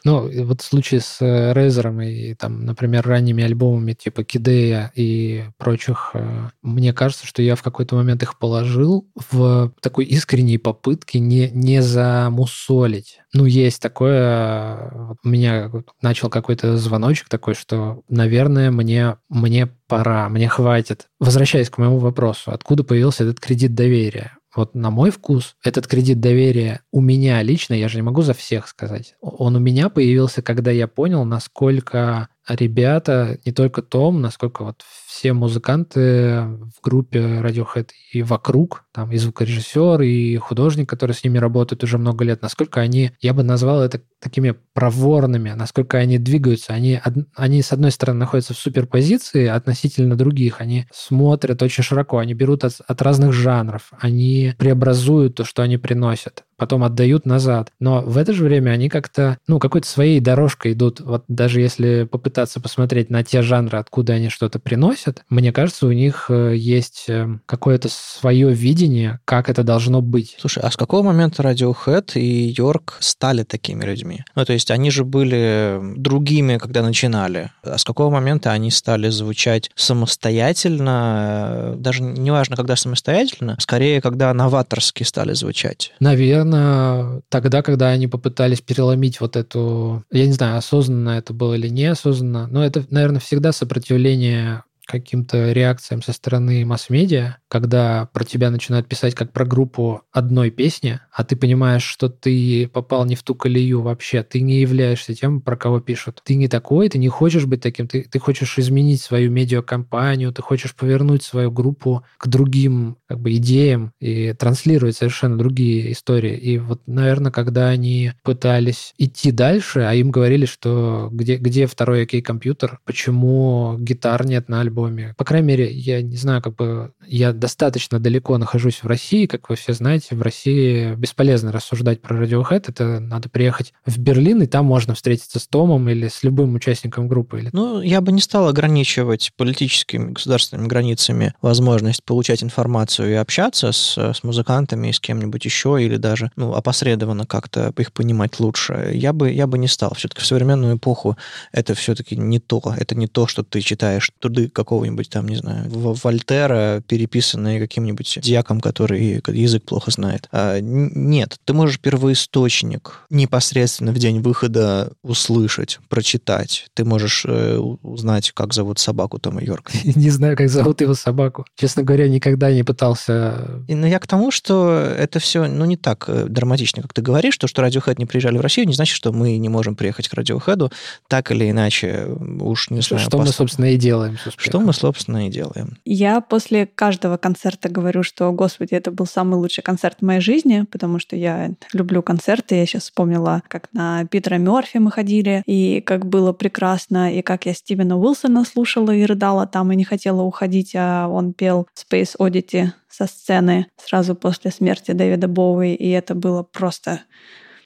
Ну, 0.03 0.27
вот 0.45 0.61
в 0.61 0.65
случае 0.65 0.99
с 0.99 1.21
э, 1.21 1.53
Рейзером 1.53 2.01
и, 2.01 2.33
там, 2.33 2.65
например, 2.65 3.05
ранними 3.07 3.43
альбомами 3.43 3.93
типа 3.93 4.23
Кидея 4.23 4.91
и 4.95 5.45
прочих, 5.59 6.11
э, 6.15 6.49
мне 6.63 6.91
кажется, 6.91 7.27
что 7.27 7.43
я 7.43 7.55
в 7.55 7.61
какой-то 7.61 7.95
момент 7.95 8.23
их 8.23 8.39
положил 8.39 9.07
в 9.29 9.71
такой 9.79 10.05
искренней 10.05 10.57
попытке 10.57 11.19
не, 11.19 11.51
не 11.51 11.83
замусолить. 11.83 13.19
Ну, 13.33 13.45
есть 13.45 13.79
такое... 13.81 14.90
У 14.91 15.27
меня 15.27 15.71
начал 16.01 16.29
какой-то 16.29 16.77
звоночек 16.77 17.29
такой, 17.29 17.53
что, 17.53 18.01
наверное, 18.09 18.71
мне, 18.71 19.17
мне 19.29 19.67
пора, 19.87 20.29
мне 20.29 20.47
хватит. 20.47 21.07
Возвращаясь 21.19 21.69
к 21.69 21.77
моему 21.77 21.97
вопросу, 21.97 22.51
откуда 22.51 22.83
появился 22.83 23.23
этот 23.23 23.39
кредит 23.39 23.73
доверия? 23.73 24.37
Вот 24.53 24.75
на 24.75 24.91
мой 24.91 25.11
вкус 25.11 25.55
этот 25.63 25.87
кредит 25.87 26.19
доверия 26.19 26.81
у 26.91 26.99
меня 26.99 27.41
лично, 27.41 27.73
я 27.73 27.87
же 27.87 27.95
не 27.95 28.01
могу 28.01 28.21
за 28.21 28.33
всех 28.33 28.67
сказать, 28.67 29.15
он 29.21 29.55
у 29.55 29.59
меня 29.59 29.87
появился, 29.87 30.41
когда 30.41 30.71
я 30.71 30.89
понял, 30.89 31.23
насколько 31.23 32.27
ребята, 32.47 33.39
не 33.45 33.53
только 33.53 33.81
Том, 33.81 34.19
насколько 34.19 34.63
вот 34.63 34.83
все 35.11 35.33
музыканты 35.33 36.41
в 36.41 36.81
группе 36.81 37.19
Radiohead 37.19 37.89
и 38.13 38.23
вокруг, 38.23 38.85
там 38.93 39.11
и 39.11 39.17
звукорежиссер, 39.17 40.01
и 40.01 40.37
художник, 40.37 40.89
который 40.89 41.11
с 41.11 41.23
ними 41.23 41.37
работает 41.37 41.83
уже 41.83 41.97
много 41.97 42.23
лет, 42.23 42.41
насколько 42.41 42.79
они, 42.79 43.11
я 43.19 43.33
бы 43.33 43.43
назвал 43.43 43.81
это 43.81 44.01
такими 44.21 44.55
проворными, 44.73 45.51
насколько 45.51 45.97
они 45.97 46.17
двигаются. 46.17 46.73
Они, 46.73 47.01
они 47.35 47.61
с 47.61 47.73
одной 47.73 47.91
стороны, 47.91 48.19
находятся 48.19 48.53
в 48.53 48.57
суперпозиции 48.57 49.47
относительно 49.47 50.15
других, 50.15 50.61
они 50.61 50.87
смотрят 50.93 51.61
очень 51.61 51.83
широко, 51.83 52.19
они 52.19 52.33
берут 52.33 52.63
от, 52.63 52.79
от 52.87 53.01
разных 53.01 53.33
жанров, 53.33 53.91
они 53.99 54.53
преобразуют 54.57 55.35
то, 55.35 55.43
что 55.43 55.61
они 55.61 55.77
приносят, 55.77 56.45
потом 56.55 56.83
отдают 56.83 57.25
назад. 57.25 57.73
Но 57.79 58.01
в 58.01 58.17
это 58.17 58.31
же 58.31 58.45
время 58.45 58.71
они 58.71 58.87
как-то, 58.87 59.39
ну, 59.47 59.59
какой-то 59.59 59.87
своей 59.87 60.21
дорожкой 60.21 60.71
идут. 60.73 61.01
Вот 61.01 61.25
даже 61.27 61.59
если 61.59 62.07
попытаться 62.09 62.61
посмотреть 62.61 63.09
на 63.09 63.23
те 63.23 63.41
жанры, 63.41 63.77
откуда 63.77 64.13
они 64.13 64.29
что-то 64.29 64.59
приносят, 64.59 65.00
мне 65.29 65.51
кажется, 65.51 65.87
у 65.87 65.91
них 65.91 66.25
э, 66.29 66.55
есть 66.55 67.05
э, 67.07 67.27
какое-то 67.45 67.89
свое 67.89 68.53
видение, 68.53 69.19
как 69.25 69.49
это 69.49 69.63
должно 69.63 70.01
быть. 70.01 70.35
Слушай, 70.39 70.63
а 70.63 70.71
с 70.71 70.77
какого 70.77 71.03
момента 71.03 71.43
Radiohead 71.43 72.13
и 72.15 72.53
Йорк 72.57 72.97
стали 72.99 73.43
такими 73.43 73.83
людьми? 73.83 74.23
Ну, 74.35 74.45
то 74.45 74.53
есть 74.53 74.71
они 74.71 74.91
же 74.91 75.03
были 75.03 75.79
другими, 75.95 76.57
когда 76.57 76.81
начинали. 76.81 77.51
А 77.63 77.77
с 77.77 77.83
какого 77.83 78.09
момента 78.09 78.51
они 78.51 78.71
стали 78.71 79.09
звучать 79.09 79.71
самостоятельно? 79.75 81.75
Даже 81.77 82.03
не 82.03 82.31
важно, 82.31 82.55
когда 82.55 82.75
самостоятельно, 82.75 83.57
скорее, 83.59 84.01
когда 84.01 84.33
новаторски 84.33 85.03
стали 85.03 85.33
звучать. 85.33 85.93
Наверное, 85.99 87.21
тогда, 87.29 87.61
когда 87.61 87.89
они 87.89 88.07
попытались 88.07 88.61
переломить 88.61 89.21
вот 89.21 89.35
эту... 89.35 90.03
Я 90.11 90.25
не 90.25 90.33
знаю, 90.33 90.57
осознанно 90.57 91.11
это 91.11 91.33
было 91.33 91.53
или 91.53 91.69
неосознанно, 91.69 92.47
но 92.47 92.63
это, 92.63 92.85
наверное, 92.89 93.19
всегда 93.19 93.51
сопротивление 93.51 94.63
каким-то 94.91 95.51
реакциям 95.51 96.01
со 96.01 96.13
стороны 96.13 96.65
масс-медиа, 96.65 97.37
когда 97.47 98.09
про 98.13 98.23
тебя 98.23 98.51
начинают 98.51 98.87
писать 98.87 99.15
как 99.15 99.31
про 99.31 99.45
группу 99.45 100.01
одной 100.11 100.51
песни, 100.51 100.99
а 101.11 101.23
ты 101.23 101.35
понимаешь, 101.35 101.83
что 101.83 102.09
ты 102.09 102.67
попал 102.67 103.05
не 103.05 103.15
в 103.15 103.23
ту 103.23 103.35
колею 103.35 103.81
вообще, 103.81 104.23
ты 104.23 104.41
не 104.41 104.61
являешься 104.61 105.13
тем, 105.13 105.41
про 105.41 105.55
кого 105.55 105.79
пишут. 105.79 106.21
Ты 106.23 106.35
не 106.35 106.47
такой, 106.47 106.89
ты 106.89 106.97
не 106.97 107.07
хочешь 107.07 107.45
быть 107.45 107.61
таким, 107.61 107.87
ты, 107.87 108.03
ты 108.03 108.19
хочешь 108.19 108.57
изменить 108.59 109.01
свою 109.01 109.31
медиакомпанию, 109.31 110.33
ты 110.33 110.41
хочешь 110.41 110.75
повернуть 110.75 111.23
свою 111.23 111.51
группу 111.51 112.03
к 112.17 112.27
другим 112.27 112.97
как 113.07 113.19
бы, 113.19 113.33
идеям 113.35 113.93
и 113.99 114.33
транслировать 114.33 114.97
совершенно 114.97 115.37
другие 115.37 115.91
истории. 115.91 116.37
И 116.37 116.57
вот, 116.57 116.81
наверное, 116.87 117.31
когда 117.31 117.69
они 117.69 118.13
пытались 118.23 118.93
идти 118.97 119.31
дальше, 119.31 119.81
а 119.81 119.93
им 119.93 120.11
говорили, 120.11 120.45
что 120.45 121.09
где, 121.11 121.37
где 121.37 121.67
второй 121.67 122.03
окей-компьютер, 122.03 122.79
почему 122.85 123.77
гитар 123.79 124.25
нет 124.25 124.49
на 124.49 124.61
альбоме. 124.61 124.80
По 125.17 125.25
крайней 125.25 125.47
мере, 125.47 125.71
я 125.71 126.01
не 126.01 126.17
знаю, 126.17 126.41
как 126.41 126.55
бы 126.55 126.93
я 127.05 127.33
достаточно 127.33 127.99
далеко 127.99 128.37
нахожусь 128.37 128.83
в 128.83 128.87
России, 128.87 129.25
как 129.25 129.49
вы 129.49 129.55
все 129.55 129.73
знаете, 129.73 130.15
в 130.15 130.21
России 130.21 130.95
бесполезно 130.95 131.51
рассуждать 131.51 132.01
про 132.01 132.23
Radiohead, 132.23 132.65
это 132.67 132.99
надо 132.99 133.29
приехать 133.29 133.73
в 133.85 133.97
Берлин, 133.97 134.41
и 134.41 134.47
там 134.47 134.65
можно 134.65 134.93
встретиться 134.93 135.39
с 135.39 135.47
Томом 135.47 135.89
или 135.89 136.07
с 136.07 136.23
любым 136.23 136.55
участником 136.55 137.07
группы. 137.07 137.39
Или... 137.39 137.49
Ну, 137.53 137.81
я 137.81 138.01
бы 138.01 138.11
не 138.11 138.21
стал 138.21 138.47
ограничивать 138.47 139.31
политическими 139.37 140.11
государственными 140.11 140.67
границами 140.67 141.33
возможность 141.41 142.03
получать 142.03 142.43
информацию 142.43 143.11
и 143.11 143.13
общаться 143.13 143.71
с, 143.71 143.97
с 143.97 144.23
музыкантами 144.23 144.89
и 144.89 144.93
с 144.93 144.99
кем-нибудь 144.99 145.45
еще, 145.45 145.77
или 145.81 145.97
даже 145.97 146.31
ну, 146.35 146.53
опосредованно 146.53 147.25
как-то 147.25 147.73
их 147.77 147.93
понимать 147.93 148.39
лучше. 148.39 148.91
Я 148.93 149.13
бы, 149.13 149.31
я 149.31 149.47
бы 149.47 149.57
не 149.57 149.67
стал. 149.67 149.93
Все-таки 149.95 150.21
в 150.21 150.25
современную 150.25 150.77
эпоху 150.77 151.17
это 151.51 151.73
все-таки 151.75 152.15
не 152.15 152.39
то. 152.39 152.61
Это 152.77 152.95
не 152.95 153.07
то, 153.07 153.27
что 153.27 153.43
ты 153.43 153.61
читаешь 153.61 154.11
труды 154.19 154.49
какого-нибудь 154.61 155.09
там, 155.09 155.27
не 155.27 155.35
знаю, 155.35 155.65
Вольтера, 155.69 156.83
переписанные 156.87 157.59
каким-нибудь 157.59 158.19
дьяком, 158.21 158.61
который 158.61 159.21
язык 159.27 159.63
плохо 159.63 159.91
знает. 159.91 160.27
А, 160.31 160.59
нет, 160.61 161.37
ты 161.45 161.53
можешь 161.53 161.79
первоисточник 161.79 163.05
непосредственно 163.09 163.91
в 163.91 163.97
день 163.97 164.21
выхода 164.21 164.93
услышать, 165.03 165.79
прочитать. 165.89 166.67
Ты 166.73 166.85
можешь 166.85 167.25
э, 167.27 167.57
узнать, 167.57 168.31
как 168.31 168.53
зовут 168.53 168.79
собаку 168.79 169.19
Тома 169.19 169.41
Йорка. 169.43 169.73
Не 169.83 170.09
знаю, 170.09 170.37
как 170.37 170.49
зовут 170.49 170.81
его 170.81 170.93
собаку. 170.93 171.45
Честно 171.55 171.83
говоря, 171.83 172.07
никогда 172.07 172.51
не 172.51 172.63
пытался... 172.63 173.63
И, 173.67 173.75
ну, 173.75 173.87
я 173.87 173.99
к 173.99 174.07
тому, 174.07 174.31
что 174.31 174.71
это 174.97 175.19
все, 175.19 175.47
ну, 175.47 175.65
не 175.65 175.77
так 175.77 176.05
э, 176.07 176.25
драматично, 176.27 176.81
как 176.81 176.93
ты 176.93 177.01
говоришь, 177.01 177.37
то, 177.37 177.47
что 177.47 177.61
Radiohead 177.61 177.95
не 177.97 178.05
приезжали 178.05 178.37
в 178.37 178.41
Россию, 178.41 178.67
не 178.67 178.73
значит, 178.73 178.95
что 178.95 179.11
мы 179.11 179.37
не 179.37 179.49
можем 179.49 179.75
приехать 179.75 180.07
к 180.07 180.13
Radiohead, 180.13 180.71
так 181.07 181.31
или 181.31 181.49
иначе, 181.49 182.07
уж 182.39 182.69
не 182.69 182.81
знаю. 182.81 183.03
что 183.03 183.17
мы, 183.17 183.27
собственно, 183.27 183.65
и 183.65 183.77
делаем 183.77 184.17
с 184.17 184.27
успехом. 184.27 184.43
Что 184.51 184.59
мы, 184.59 184.73
собственно, 184.73 185.27
и 185.27 185.29
делаем. 185.29 185.77
Я 185.85 186.21
после 186.21 186.65
каждого 186.65 187.17
концерта 187.17 187.69
говорю, 187.69 188.03
что, 188.03 188.31
господи, 188.31 188.73
это 188.73 188.91
был 188.91 189.05
самый 189.05 189.35
лучший 189.35 189.63
концерт 189.63 189.97
в 189.99 190.05
моей 190.05 190.21
жизни, 190.21 190.65
потому 190.71 190.99
что 190.99 191.15
я 191.15 191.51
люблю 191.73 192.01
концерты. 192.03 192.55
Я 192.55 192.65
сейчас 192.65 192.83
вспомнила, 192.83 193.41
как 193.47 193.69
на 193.73 194.05
Питера 194.05 194.35
Мерфи 194.35 194.77
мы 194.77 194.91
ходили, 194.91 195.43
и 195.45 195.81
как 195.81 196.05
было 196.05 196.33
прекрасно, 196.33 197.13
и 197.13 197.21
как 197.21 197.45
я 197.45 197.53
Стивена 197.53 197.97
Уилсона 197.97 198.45
слушала 198.45 198.91
и 198.91 199.05
рыдала 199.05 199.47
там, 199.47 199.71
и 199.71 199.75
не 199.75 199.83
хотела 199.83 200.21
уходить, 200.21 200.73
а 200.75 201.07
он 201.07 201.33
пел 201.33 201.67
Space 201.75 202.15
Oddity 202.19 202.69
со 202.89 203.07
сцены 203.07 203.67
сразу 203.77 204.15
после 204.15 204.51
смерти 204.51 204.91
Дэвида 204.91 205.27
Боуи, 205.27 205.73
и 205.73 205.89
это 205.89 206.15
было 206.15 206.43
просто... 206.43 207.01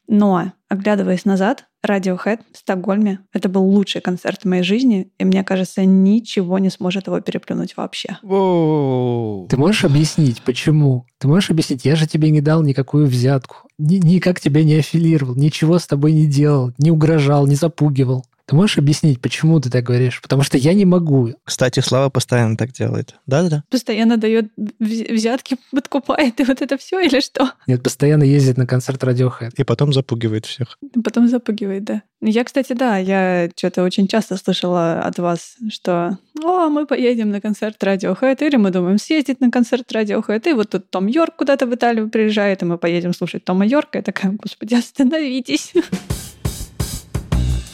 Но, 0.07 0.51
оглядываясь 0.69 1.25
назад, 1.25 1.65
Radiohead 1.85 2.39
в 2.51 2.57
Стокгольме— 2.57 3.19
это 3.33 3.49
был 3.49 3.63
лучший 3.63 4.01
концерт 4.01 4.41
в 4.41 4.45
моей 4.45 4.63
жизни, 4.63 5.11
и 5.17 5.25
мне 5.25 5.43
кажется, 5.43 5.85
ничего 5.85 6.59
не 6.59 6.69
сможет 6.69 7.07
его 7.07 7.19
переплюнуть 7.21 7.77
вообще. 7.77 8.17
Ты 9.49 9.57
можешь 9.57 9.85
объяснить, 9.85 10.41
почему? 10.41 11.05
Ты 11.19 11.27
можешь 11.27 11.51
объяснить? 11.51 11.85
Я 11.85 11.95
же 11.95 12.07
тебе 12.07 12.29
не 12.31 12.41
дал 12.41 12.63
никакую 12.63 13.07
взятку. 13.07 13.67
Ни- 13.77 13.97
никак 13.97 14.39
тебя 14.39 14.63
не 14.63 14.75
аффилировал, 14.75 15.35
ничего 15.35 15.79
с 15.79 15.87
тобой 15.87 16.13
не 16.13 16.25
делал, 16.25 16.71
не 16.77 16.91
угрожал, 16.91 17.47
не 17.47 17.55
запугивал. 17.55 18.25
Ты 18.47 18.55
можешь 18.55 18.77
объяснить, 18.77 19.19
почему 19.21 19.59
ты 19.59 19.69
так 19.71 19.83
говоришь? 19.83 20.21
Потому 20.21 20.43
что 20.43 20.57
я 20.57 20.73
не 20.73 20.85
могу. 20.85 21.33
Кстати, 21.43 21.79
Слава 21.79 22.09
постоянно 22.09 22.57
так 22.57 22.71
делает. 22.71 23.15
Да-да-да. 23.25 23.63
Постоянно 23.69 24.17
дает 24.17 24.51
вз- 24.57 25.11
взятки, 25.11 25.57
подкупает, 25.71 26.39
и 26.39 26.43
вот 26.43 26.61
это 26.61 26.77
все 26.77 26.99
или 26.99 27.21
что? 27.21 27.51
Нет, 27.65 27.81
постоянно 27.81 28.23
ездит 28.23 28.57
на 28.57 28.67
концерт 28.67 29.03
Radiohead. 29.03 29.53
И 29.57 29.63
потом 29.63 29.93
запугивает 29.93 30.45
всех. 30.45 30.77
Потом 31.03 31.27
запугивает, 31.27 31.83
да. 31.85 32.03
Я, 32.21 32.43
кстати, 32.43 32.73
да, 32.73 32.97
я 32.97 33.49
что-то 33.55 33.83
очень 33.83 34.07
часто 34.07 34.37
слышала 34.37 34.99
от 34.99 35.17
вас, 35.17 35.55
что 35.69 36.17
«О, 36.43 36.69
мы 36.69 36.85
поедем 36.85 37.29
на 37.29 37.41
концерт 37.41 37.81
Radiohead», 37.83 38.45
или 38.45 38.55
мы 38.57 38.71
думаем 38.71 38.97
съездить 38.97 39.41
на 39.41 39.51
концерт 39.51 39.91
Radiohead, 39.91 40.49
и 40.49 40.53
вот 40.53 40.69
тут 40.69 40.89
Том 40.89 41.07
Йорк 41.07 41.35
куда-то 41.35 41.65
в 41.65 41.73
Италию 41.73 42.09
приезжает, 42.09 42.61
и 42.61 42.65
мы 42.65 42.77
поедем 42.77 43.13
слушать 43.13 43.43
Тома 43.43 43.65
Йорка. 43.65 43.99
Я 43.99 44.01
такая, 44.03 44.31
господи, 44.31 44.75
остановитесь. 44.75 45.73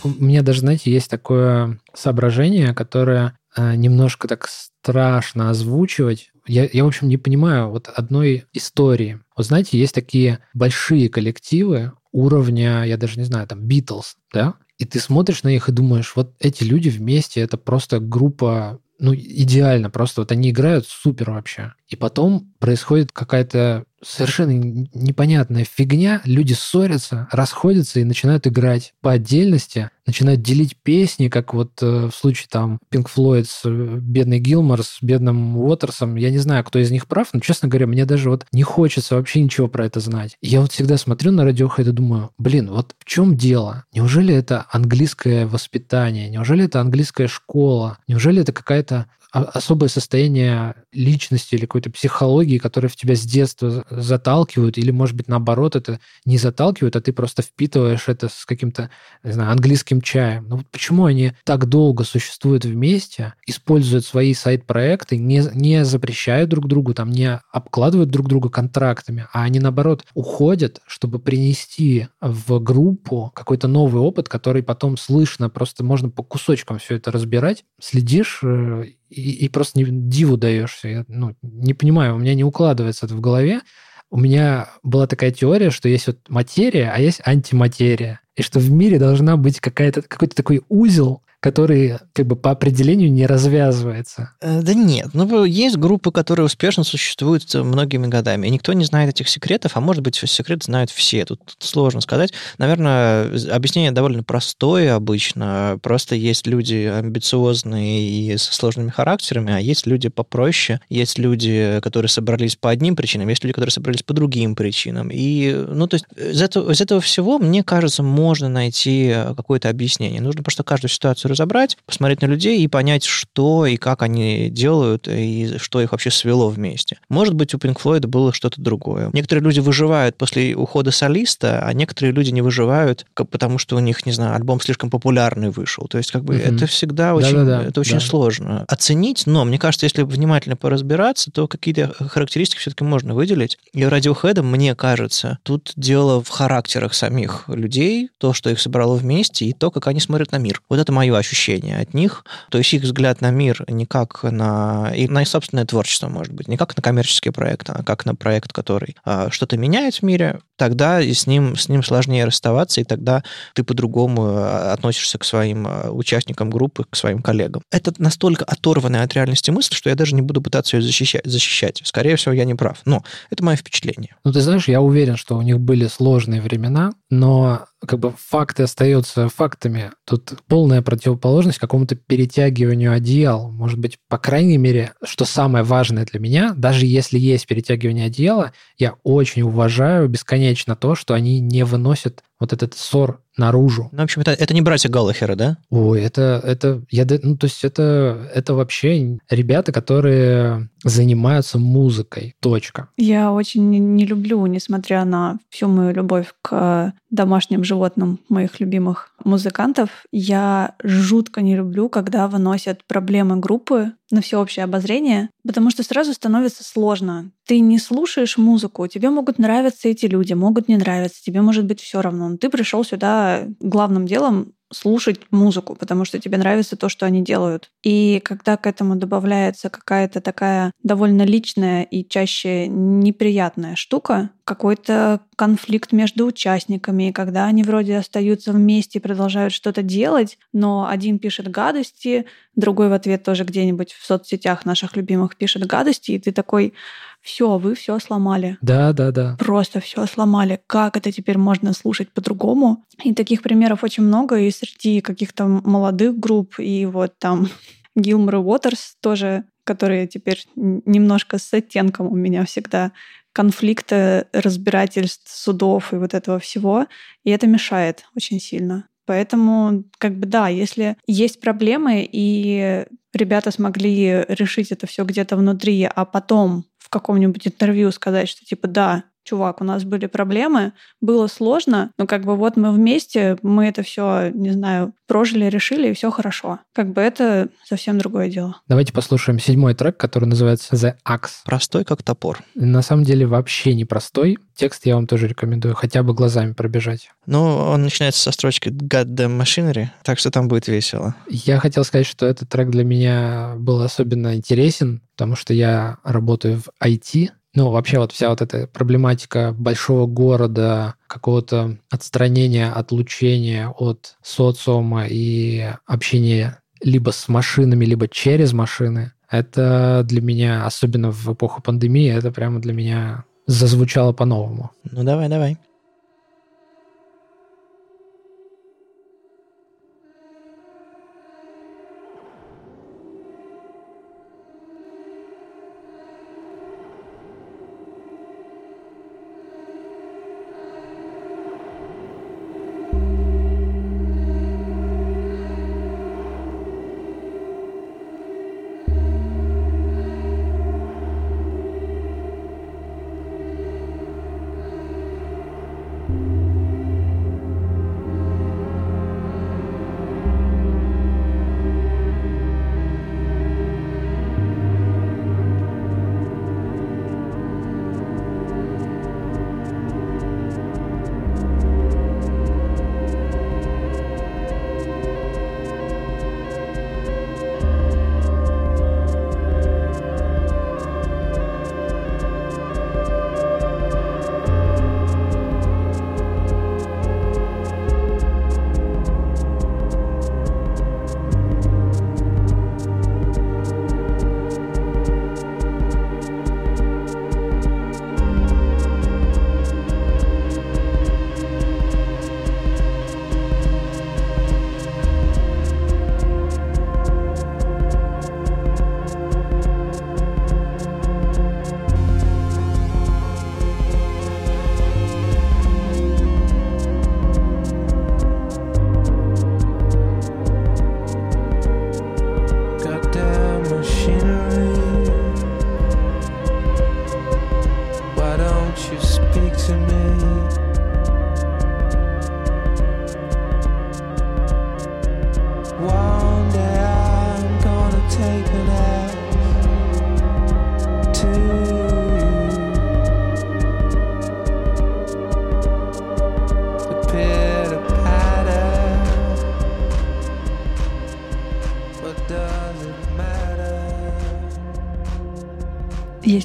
У 0.04 0.10
меня 0.24 0.42
даже, 0.42 0.62
знаете, 0.62 0.92
есть 0.92 1.10
такое 1.10 1.80
соображение, 1.94 2.74
которое 2.74 3.38
э, 3.56 3.76
немножко 3.76 4.28
так 4.28 4.48
страшно 4.48 5.50
озвучивать. 5.50 6.32
Я, 6.48 6.68
я, 6.72 6.84
в 6.84 6.88
общем, 6.88 7.08
не 7.08 7.18
понимаю 7.18 7.70
вот 7.70 7.88
одной 7.88 8.46
истории. 8.54 9.20
Вот 9.36 9.46
знаете, 9.46 9.78
есть 9.78 9.94
такие 9.94 10.40
большие 10.54 11.10
коллективы 11.10 11.94
уровня, 12.12 12.84
я 12.84 12.98
даже 12.98 13.20
не 13.20 13.26
знаю, 13.26 13.48
там, 13.48 13.68
Beatles, 13.68 14.16
да? 14.34 14.56
И 14.78 14.86
ты 14.86 15.00
смотришь 15.00 15.44
на 15.44 15.50
них 15.50 15.70
и 15.70 15.72
думаешь, 15.72 16.14
вот 16.16 16.34
эти 16.40 16.64
люди 16.64 16.90
вместе, 16.90 17.42
это 17.42 17.58
просто 17.58 18.00
группа 18.00 18.80
ну, 19.02 19.16
идеально, 19.16 19.90
просто 19.90 20.22
вот 20.22 20.32
они 20.32 20.52
играют 20.52 20.88
супер 20.88 21.32
вообще. 21.32 21.74
И 21.92 21.98
потом 21.98 22.54
происходит 22.60 23.12
какая-то 23.12 23.84
совершенно 24.02 24.52
непонятная 24.52 25.66
фигня, 25.66 26.22
люди 26.24 26.54
ссорятся, 26.54 27.28
расходятся 27.32 28.00
и 28.00 28.06
начинают 28.06 28.48
играть 28.48 28.94
по 29.02 29.12
отдельности, 29.12 29.92
начинают 30.06 30.42
делить 30.42 30.76
песни, 30.78 31.28
как 31.28 31.54
вот 31.54 31.74
э, 31.84 32.08
в 32.08 32.16
случае 32.16 32.48
там 32.50 32.80
Pink 32.92 33.08
Floyd 33.14 33.46
с 33.46 33.62
э, 33.66 33.98
бедной 34.02 34.40
Гилмор, 34.40 34.84
с 34.84 35.00
бедным 35.02 35.58
Уотерсом. 35.58 36.16
Я 36.16 36.32
не 36.32 36.40
знаю, 36.40 36.64
кто 36.64 36.80
из 36.80 36.90
них 36.92 37.08
прав, 37.08 37.28
но, 37.34 37.42
честно 37.42 37.68
говоря, 37.68 37.88
мне 37.88 38.06
даже 38.06 38.30
вот 38.30 38.46
не 38.52 38.64
хочется 38.64 39.16
вообще 39.16 39.42
ничего 39.42 39.68
про 39.68 39.86
это 39.86 40.00
знать. 40.00 40.38
Я 40.42 40.62
вот 40.62 40.72
всегда 40.72 40.98
смотрю 40.98 41.32
на 41.32 41.48
Radiohead 41.48 41.90
и 41.90 41.92
думаю, 41.92 42.32
блин, 42.38 42.72
вот 42.72 42.96
в 42.98 43.06
чем 43.06 43.38
дело? 43.38 43.84
Неужели 43.94 44.34
это 44.34 44.66
английское 44.72 45.46
воспитание? 45.46 46.30
Неужели 46.30 46.66
это 46.66 46.80
английская 46.82 47.28
школа? 47.28 48.00
Неужели 48.08 48.42
это 48.42 48.54
какая-то 48.54 49.08
особое 49.32 49.90
состояние 49.90 50.76
личности 50.92 51.56
или 51.56 51.62
какой-то 51.62 51.90
психологии, 51.90 52.58
которая 52.58 52.90
в 52.90 52.96
тебя 52.96 53.16
с 53.16 53.22
детства 53.22 53.86
заталкивают, 53.90 54.78
или, 54.78 54.92
может 54.92 55.16
быть, 55.16 55.28
наоборот, 55.28 55.76
это 55.76 56.00
не 56.26 56.38
заталкивают, 56.38 56.96
а 56.96 57.02
ты 57.02 57.14
просто 57.14 57.42
впитываешь 57.42 58.08
это 58.08 58.28
с 58.28 58.46
каким-то, 58.46 58.90
не 59.24 59.32
знаю, 59.32 59.52
английским 59.52 60.02
чаем. 60.02 60.48
Ну 60.50 60.58
вот 60.58 60.68
почему 60.70 61.06
они 61.06 61.34
так 61.46 61.68
долго 61.68 62.04
существуют 62.04 62.66
вместе, 62.66 63.34
используют 63.48 64.06
свои 64.06 64.34
сайт-проекты, 64.34 65.18
не, 65.18 65.44
не 65.54 65.86
запрещают 65.86 66.50
друг 66.50 66.68
другу, 66.68 66.94
там, 66.94 67.10
не 67.10 67.40
обкладывают 67.52 68.10
друг 68.10 68.28
друга 68.28 68.50
контрактами, 68.50 69.28
а 69.32 69.44
они, 69.44 69.60
наоборот, 69.60 70.06
уходят, 70.14 70.82
чтобы 70.86 71.20
принести 71.20 72.08
в 72.20 72.60
группу 72.60 73.32
какой-то 73.34 73.68
новый 73.68 74.02
опыт, 74.02 74.28
который 74.28 74.64
потом 74.64 74.98
слышно, 74.98 75.50
просто 75.50 75.84
можно 75.84 76.10
по 76.10 76.24
кусочкам 76.24 76.80
все 76.80 76.96
это 76.96 77.12
разбирать, 77.12 77.64
следишь 77.80 78.40
э, 78.44 78.86
и, 79.12 79.50
просто 79.50 79.80
не, 79.80 79.86
диву 79.88 80.38
даешься. 80.38 80.88
Я 80.88 81.06
ну, 81.08 81.36
не 81.42 81.74
понимаю, 81.74 82.16
у 82.16 82.20
меня 82.20 82.34
не 82.34 82.44
укладывается 82.44 83.06
это 83.06 83.16
в 83.16 83.22
голове. 83.22 83.62
У 84.10 84.18
меня 84.18 84.70
была 84.84 85.08
такая 85.08 85.32
теория, 85.32 85.70
что 85.70 85.90
есть 85.90 86.08
вот 86.08 86.18
материя, 86.30 86.92
а 86.94 87.00
есть 87.00 87.22
антиматерия. 87.26 88.22
И 88.36 88.42
что 88.42 88.60
в 88.60 88.72
мире 88.72 89.00
должна 89.00 89.38
быть 89.38 89.60
какая-то, 89.60 90.02
какой-то 90.02 90.36
такой 90.36 90.62
узел, 90.70 91.24
который 91.42 91.98
как 92.14 92.28
бы 92.28 92.36
по 92.36 92.52
определению 92.52 93.12
не 93.12 93.26
развязывается. 93.26 94.32
Э, 94.42 94.62
да 94.62 94.76
нет. 94.76 95.10
Ну, 95.14 95.44
есть 95.44 95.76
группы, 95.76 96.12
которые 96.12 96.46
успешно 96.46 96.84
существуют 96.84 97.52
многими 97.56 98.06
годами. 98.08 98.48
И 98.48 98.52
никто 98.52 98.74
не 98.74 98.86
знает 98.86 99.10
этих 99.10 99.28
секретов, 99.28 99.76
а 99.76 99.82
может 99.82 100.04
быть, 100.04 100.16
секрет 100.16 100.64
знают 100.64 100.92
все. 100.92 101.26
Тут 101.26 101.42
сложно 101.58 102.00
сказать. 102.02 102.32
Наверное, 102.60 103.32
объяснение 103.52 103.92
довольно 103.92 104.24
простое 104.24 104.94
обычно. 104.94 105.80
Просто 105.82 106.14
есть 106.14 106.46
люди 106.46 106.86
амбициозные 106.86 108.02
и 108.08 108.38
со 108.38 108.54
сложными 108.54 108.92
характерами, 108.92 109.52
а 109.52 109.60
есть 109.60 109.88
люди 109.88 110.10
попроще. 110.10 110.80
Есть 110.90 111.18
люди, 111.18 111.80
которые 111.82 112.10
собрались 112.10 112.56
по 112.56 112.70
одним 112.70 112.96
причинам, 112.96 113.30
есть 113.30 113.44
люди, 113.44 113.54
которые 113.54 113.72
собрались 113.72 114.04
по 114.04 114.14
другим 114.14 114.56
причинам. 114.56 115.10
И, 115.12 115.52
ну, 115.68 115.88
то 115.88 115.96
есть 115.96 116.06
из 116.16 116.42
этого, 116.42 116.72
из 116.72 116.82
этого 116.82 117.02
всего, 117.02 117.40
мне 117.40 117.64
кажется, 117.64 118.04
можно 118.04 118.48
найти 118.48 119.12
какое-то 119.36 119.70
объяснение. 119.70 120.22
Нужно 120.22 120.44
просто 120.44 120.62
каждую 120.62 120.92
ситуацию 120.92 121.31
разобрать, 121.32 121.78
посмотреть 121.86 122.22
на 122.22 122.28
людей 122.28 122.62
и 122.62 122.68
понять, 122.68 123.04
что 123.06 123.66
и 123.66 123.78
как 123.78 124.02
они 124.02 124.50
делают, 124.50 125.08
и 125.08 125.58
что 125.58 125.82
их 125.82 125.92
вообще 125.92 126.12
свело 126.12 126.50
вместе. 126.50 126.98
Может 127.10 127.34
быть, 127.34 127.54
у 127.54 127.58
Pink 127.58 127.82
Floyd 127.82 128.08
было 128.08 128.34
что-то 128.34 128.62
другое. 128.62 129.10
Некоторые 129.14 129.44
люди 129.44 129.60
выживают 129.60 130.18
после 130.18 130.56
ухода 130.56 130.92
солиста, 130.92 131.66
а 131.66 131.74
некоторые 131.74 132.14
люди 132.14 132.32
не 132.32 132.42
выживают, 132.42 133.06
потому 133.16 133.58
что 133.58 133.76
у 133.76 133.80
них, 133.80 134.06
не 134.06 134.12
знаю, 134.12 134.36
альбом 134.36 134.62
слишком 134.62 134.90
популярный 134.90 135.50
вышел. 135.50 135.88
То 135.88 135.98
есть, 135.98 136.12
как 136.12 136.24
бы, 136.24 136.36
угу. 136.36 136.44
это 136.44 136.68
всегда 136.68 137.16
очень, 137.16 137.34
Да-да-да, 137.34 137.64
это 137.64 137.80
очень 137.80 138.00
да. 138.00 138.00
сложно 138.00 138.66
оценить, 138.68 139.24
но 139.26 139.46
мне 139.46 139.58
кажется, 139.58 139.86
если 139.86 140.04
внимательно 140.04 140.56
поразбираться, 140.56 141.32
то 141.32 141.48
какие-то 141.48 141.94
характеристики 142.10 142.60
все-таки 142.60 142.84
можно 142.84 143.14
выделить. 143.14 143.58
И 143.74 143.82
Radiohead, 143.82 144.42
мне 144.42 144.76
кажется, 144.76 145.40
тут 145.44 145.74
дело 145.76 146.24
в 146.24 146.30
характерах 146.30 146.94
самих 146.94 147.46
людей, 147.48 148.10
то, 148.18 148.34
что 148.34 148.50
их 148.50 148.60
собрало 148.60 148.96
вместе, 148.96 149.46
и 149.46 149.54
то, 149.54 149.72
как 149.72 149.88
они 149.88 150.00
смотрят 150.00 150.32
на 150.32 150.38
мир. 150.38 150.62
Вот 150.70 150.80
это 150.80 150.92
мое 150.92 151.16
ощущение 151.22 151.78
от 151.78 151.94
них. 151.94 152.26
То 152.50 152.58
есть 152.58 152.74
их 152.74 152.82
взгляд 152.82 153.22
на 153.22 153.32
мир 153.32 153.64
не 153.68 153.86
как 153.86 154.24
на... 154.24 154.92
и 154.96 155.08
на 155.08 155.22
их 155.22 155.28
собственное 155.28 155.66
творчество, 155.66 156.10
может 156.10 156.34
быть, 156.34 156.48
не 156.48 156.58
как 156.58 156.76
на 156.76 156.84
коммерческий 156.84 157.30
проект, 157.30 157.70
а 157.70 157.84
как 157.84 158.06
на 158.06 158.14
проект, 158.14 158.52
который 158.52 158.98
а, 159.06 159.30
что-то 159.32 159.58
меняет 159.58 159.96
в 159.96 160.04
мире, 160.04 160.40
тогда 160.58 161.02
и 161.02 161.14
с 161.14 161.26
ним, 161.26 161.56
с 161.56 161.70
ним 161.70 161.84
сложнее 161.84 162.26
расставаться, 162.26 162.82
и 162.82 162.84
тогда 162.84 163.24
ты 163.56 163.64
по-другому 163.64 164.24
а, 164.28 164.74
относишься 164.74 165.18
к 165.18 165.24
своим 165.24 165.66
а, 165.68 165.90
участникам 165.92 166.50
группы, 166.50 166.86
к 166.90 166.96
своим 166.96 167.22
коллегам. 167.22 167.64
Это 167.72 167.94
настолько 167.98 168.46
оторванная 168.46 169.04
от 169.04 169.14
реальности 169.14 169.52
мысль, 169.52 169.74
что 169.74 169.90
я 169.90 169.96
даже 169.96 170.14
не 170.16 170.22
буду 170.22 170.42
пытаться 170.42 170.78
ее 170.78 170.84
защищать. 170.84 171.26
защищать. 171.26 171.82
Скорее 171.84 172.16
всего, 172.16 172.34
я 172.34 172.46
не 172.46 172.56
прав. 172.56 172.80
Но 172.86 173.04
это 173.30 173.44
мое 173.44 173.56
впечатление. 173.56 174.16
Ну, 174.24 174.32
ты 174.32 174.42
знаешь, 174.42 174.68
я 174.68 174.82
уверен, 174.82 175.18
что 175.18 175.38
у 175.38 175.42
них 175.42 175.60
были 175.60 175.88
сложные 175.88 176.42
времена, 176.42 176.92
но 177.10 177.66
как 177.86 178.00
бы 178.00 178.14
факты 178.18 178.64
остаются 178.64 179.28
фактами. 179.30 179.92
Тут 180.06 180.34
полная 180.48 180.82
противоположность 180.82 181.58
какому-то 181.58 181.96
перетягиванию 181.96 182.94
одеял. 182.94 183.52
Может 183.52 183.80
быть, 183.80 183.98
по 184.08 184.18
крайней 184.18 184.58
мере, 184.58 184.94
что 185.04 185.26
самое 185.26 185.64
важное 185.64 186.06
для 186.06 186.20
меня, 186.20 186.54
даже 186.56 186.86
если 186.86 187.18
есть 187.18 187.48
перетягивание 187.48 188.06
одеяла, 188.06 188.54
я 188.78 188.96
очень 189.04 189.42
уважаю 189.42 190.08
бесконечно 190.10 190.76
то, 190.76 190.96
что 190.96 191.14
они 191.14 191.40
не 191.40 191.64
выносят 191.64 192.24
вот 192.42 192.54
этот 192.54 192.74
ссор 192.74 193.22
наружу. 193.38 193.88
Ну, 193.92 194.00
в 194.00 194.04
общем, 194.04 194.22
это, 194.22 194.32
это 194.32 194.54
не 194.54 194.62
братья 194.62 194.90
Галлахера, 194.90 195.36
да? 195.36 195.58
Ой, 195.70 196.02
это, 196.02 196.42
это, 196.44 196.82
я, 196.90 197.06
ну, 197.24 197.38
то 197.38 197.46
есть 197.46 197.64
это, 197.64 198.30
это 198.34 198.56
вообще 198.56 199.20
ребята, 199.30 199.72
которые 199.72 200.70
занимаются 200.84 201.60
музыкой. 201.60 202.36
Точка. 202.42 202.90
Я 202.98 203.32
очень 203.32 203.70
не 203.70 204.06
люблю, 204.06 204.46
несмотря 204.48 205.06
на 205.06 205.38
всю 205.50 205.68
мою 205.68 205.94
любовь 205.94 206.34
к 206.42 206.94
домашним 207.10 207.64
животным 207.64 208.20
моих 208.28 208.60
любимых 208.60 209.12
музыкантов, 209.24 209.90
я 210.12 210.74
жутко 210.84 211.42
не 211.42 211.56
люблю, 211.56 211.90
когда 211.90 212.28
выносят 212.28 212.84
проблемы 212.86 213.38
группы 213.38 213.92
на 214.12 214.22
всеобщее 214.22 214.64
обозрение, 214.64 215.30
потому 215.46 215.70
что 215.70 215.84
сразу 215.84 216.14
становится 216.14 216.64
сложно. 216.64 217.32
Ты 217.46 217.60
не 217.60 217.80
слушаешь 217.80 218.38
музыку, 218.38 218.88
тебе 218.88 219.10
могут 219.10 219.40
нравиться 219.40 219.90
эти 219.90 220.06
люди, 220.06 220.34
могут 220.34 220.68
не 220.68 220.78
нравиться, 220.78 221.22
тебе 221.24 221.42
может 221.42 221.66
быть 221.66 221.82
все 221.82 222.02
равно. 222.02 222.30
Но 222.30 222.38
ты 222.38 222.50
пришел 222.50 222.84
сюда 222.84 223.46
главным 223.60 224.06
делом 224.06 224.54
слушать 224.72 225.22
музыку, 225.32 225.76
потому 225.76 226.06
что 226.06 226.20
тебе 226.20 226.38
нравится 226.38 226.76
то, 226.76 226.90
что 226.90 227.06
они 227.06 227.24
делают. 227.24 227.70
И 227.84 228.22
когда 228.24 228.58
к 228.58 228.68
этому 228.68 228.96
добавляется 228.96 229.70
какая-то 229.70 230.22
такая 230.22 230.72
довольно 230.84 231.24
личная 231.24 231.84
и 231.84 232.08
чаще 232.08 232.68
неприятная 232.68 233.76
штука, 233.76 234.30
какой-то 234.44 235.22
конфликт 235.36 235.92
между 235.92 236.26
участниками, 236.26 237.12
когда 237.12 237.46
они 237.46 237.64
вроде 237.64 237.98
остаются 237.98 238.52
вместе 238.52 239.00
и 239.00 239.02
продолжают 239.02 239.54
что-то 239.54 239.82
делать, 239.82 240.38
но 240.52 240.88
один 240.90 241.20
пишет 241.20 241.50
гадости, 241.50 242.26
другой 242.56 242.90
в 242.90 242.94
ответ 242.94 243.24
тоже 243.24 243.44
где-нибудь 243.44 243.94
в 243.94 244.06
соцсетях 244.06 244.66
наших 244.66 244.96
любимых 244.96 245.38
пишет 245.38 245.66
гадости, 245.66 246.12
и 246.12 246.20
ты 246.20 246.32
такой, 246.32 246.74
все, 247.22 247.58
вы 247.58 247.76
все 247.76 248.00
сломали. 248.00 248.58
Да, 248.62 248.94
да, 248.94 249.12
да. 249.12 249.36
Просто 249.40 249.80
все 249.80 250.06
сломали. 250.06 250.60
Как 250.68 250.98
это 250.98 251.12
теперь 251.12 251.38
можно 251.38 251.74
слушать 251.74 252.12
по-другому? 252.12 252.86
И 253.04 253.14
таких 253.14 253.42
примеров 253.42 253.84
очень 253.84 254.04
много 254.04 254.40
и 254.40 254.52
среди 254.52 255.02
каких-то 255.02 255.46
молодых 255.46 256.18
групп, 256.18 256.60
и 256.60 256.86
вот 256.86 257.18
там 257.20 257.48
Гилмор 257.96 258.36
и 258.36 258.38
Уотерс 258.40 258.98
тоже, 259.02 259.46
которые 259.64 260.08
теперь 260.08 260.44
немножко 260.56 261.38
с 261.38 261.54
оттенком 261.54 262.08
у 262.08 262.16
меня 262.16 262.46
всегда 262.46 262.92
конфликта, 263.34 264.28
разбирательств, 264.34 265.32
судов 265.34 265.94
и 265.94 265.98
вот 265.98 266.14
этого 266.14 266.40
всего. 266.40 266.88
И 267.24 267.30
это 267.30 267.48
мешает 267.48 268.04
очень 268.16 268.40
сильно. 268.40 268.88
Поэтому, 269.06 269.84
как 269.98 270.18
бы 270.18 270.26
да, 270.26 270.48
если 270.48 270.98
есть 271.08 271.40
проблемы, 271.42 272.08
и 272.12 272.86
ребята 273.14 273.52
смогли 273.52 274.26
решить 274.28 274.72
это 274.72 274.88
все 274.88 275.04
где-то 275.04 275.36
внутри, 275.36 275.84
а 275.84 276.06
потом 276.06 276.66
в 276.92 277.00
каком-нибудь 277.00 277.48
интервью 277.48 277.90
сказать, 277.94 278.28
что 278.28 278.44
типа 278.44 278.68
да, 278.68 279.06
чувак, 279.24 279.62
у 279.62 279.64
нас 279.64 279.84
были 279.84 280.06
проблемы, 280.08 280.74
было 281.00 281.28
сложно, 281.28 281.92
но 281.98 282.08
как 282.08 282.24
бы 282.26 282.36
вот 282.36 282.58
мы 282.58 282.72
вместе, 282.72 283.38
мы 283.42 283.68
это 283.68 283.84
все, 283.84 284.30
не 284.34 284.52
знаю, 284.52 284.94
прожили, 285.08 285.46
решили, 285.46 285.90
и 285.90 285.94
все 285.94 286.10
хорошо. 286.10 286.60
Как 286.74 286.94
бы 286.94 287.02
это 287.02 287.50
совсем 287.66 287.98
другое 287.98 288.30
дело. 288.30 288.58
Давайте 288.68 288.94
послушаем 288.94 289.40
седьмой 289.40 289.74
трек, 289.74 289.98
который 289.98 290.26
называется 290.26 290.76
The 290.76 290.96
Axe. 291.08 291.42
Простой, 291.46 291.84
как 291.84 292.02
топор. 292.02 292.40
На 292.56 292.82
самом 292.82 293.04
деле 293.04 293.26
вообще 293.26 293.74
не 293.74 293.86
простой. 293.86 294.38
Текст 294.56 294.86
я 294.86 294.96
вам 294.96 295.08
тоже 295.08 295.28
рекомендую 295.28 295.76
хотя 295.76 296.04
бы 296.04 296.14
глазами 296.14 296.54
пробежать. 296.54 297.10
Ну, 297.26 297.44
он 297.44 297.84
начинается 297.84 298.22
со 298.22 298.32
строчки 298.32 298.70
Goddamn 298.70 299.38
Machinery, 299.38 299.88
так 300.04 300.20
что 300.20 300.32
там 300.32 300.48
будет 300.48 300.68
весело. 300.68 301.16
Я 301.28 301.60
хотел 301.60 301.84
сказать, 301.84 302.08
что 302.08 302.26
этот 302.26 302.48
трек 302.50 302.70
для 302.70 302.84
меня 302.84 303.56
был 303.58 303.82
особенно 303.82 304.36
интересен, 304.36 305.02
потому 305.16 305.36
что 305.36 305.54
я 305.54 305.98
работаю 306.04 306.62
в 306.62 306.70
IT, 306.84 307.32
ну, 307.54 307.70
вообще 307.70 308.00
вот 308.00 308.12
вся 308.12 308.30
вот 308.30 308.42
эта 308.42 308.68
проблематика 308.68 309.54
большого 309.58 310.08
города, 310.08 310.96
какого-то 311.08 311.78
отстранения, 311.90 312.72
отлучения 312.72 313.70
от 313.70 314.16
социума 314.24 315.06
и 315.08 315.74
общения 315.86 316.60
либо 316.82 317.12
с 317.12 317.28
машинами, 317.28 317.86
либо 317.86 318.08
через 318.08 318.54
машины, 318.54 319.14
это 319.30 320.04
для 320.06 320.22
меня, 320.22 320.66
особенно 320.66 321.12
в 321.12 321.34
эпоху 321.34 321.62
пандемии, 321.62 322.12
это 322.12 322.32
прямо 322.32 322.60
для 322.60 322.74
меня 322.74 323.26
зазвучало 323.48 324.14
по-новому. 324.14 324.72
Ну, 324.84 325.04
давай, 325.04 325.30
давай. 325.30 325.58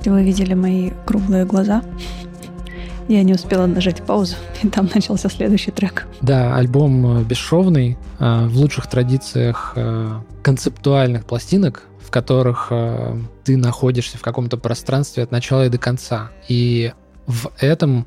Если 0.07 0.15
вы 0.15 0.23
видели 0.23 0.55
мои 0.55 0.93
круглые 1.05 1.45
глаза, 1.45 1.83
я 3.09 3.25
не 3.25 3.33
успела 3.33 3.67
нажать 3.67 4.05
паузу, 4.05 4.37
и 4.63 4.69
там 4.69 4.89
начался 4.95 5.29
следующий 5.29 5.73
трек. 5.73 6.07
Да, 6.21 6.55
альбом 6.55 7.19
э, 7.19 7.25
бесшовный, 7.25 7.99
э, 8.21 8.47
в 8.47 8.57
лучших 8.57 8.87
традициях 8.87 9.73
э, 9.75 10.21
концептуальных 10.45 11.27
пластинок, 11.27 11.83
в 11.99 12.13
которых 12.13 12.71
ты 13.43 13.57
находишься 13.57 14.17
в 14.17 14.23
каком-то 14.23 14.57
пространстве 14.59 15.25
от 15.25 15.33
начала 15.33 15.67
и 15.67 15.71
до 15.71 15.79
конца. 15.79 16.31
И 16.47 16.93
в 17.27 17.51
этом 17.59 18.07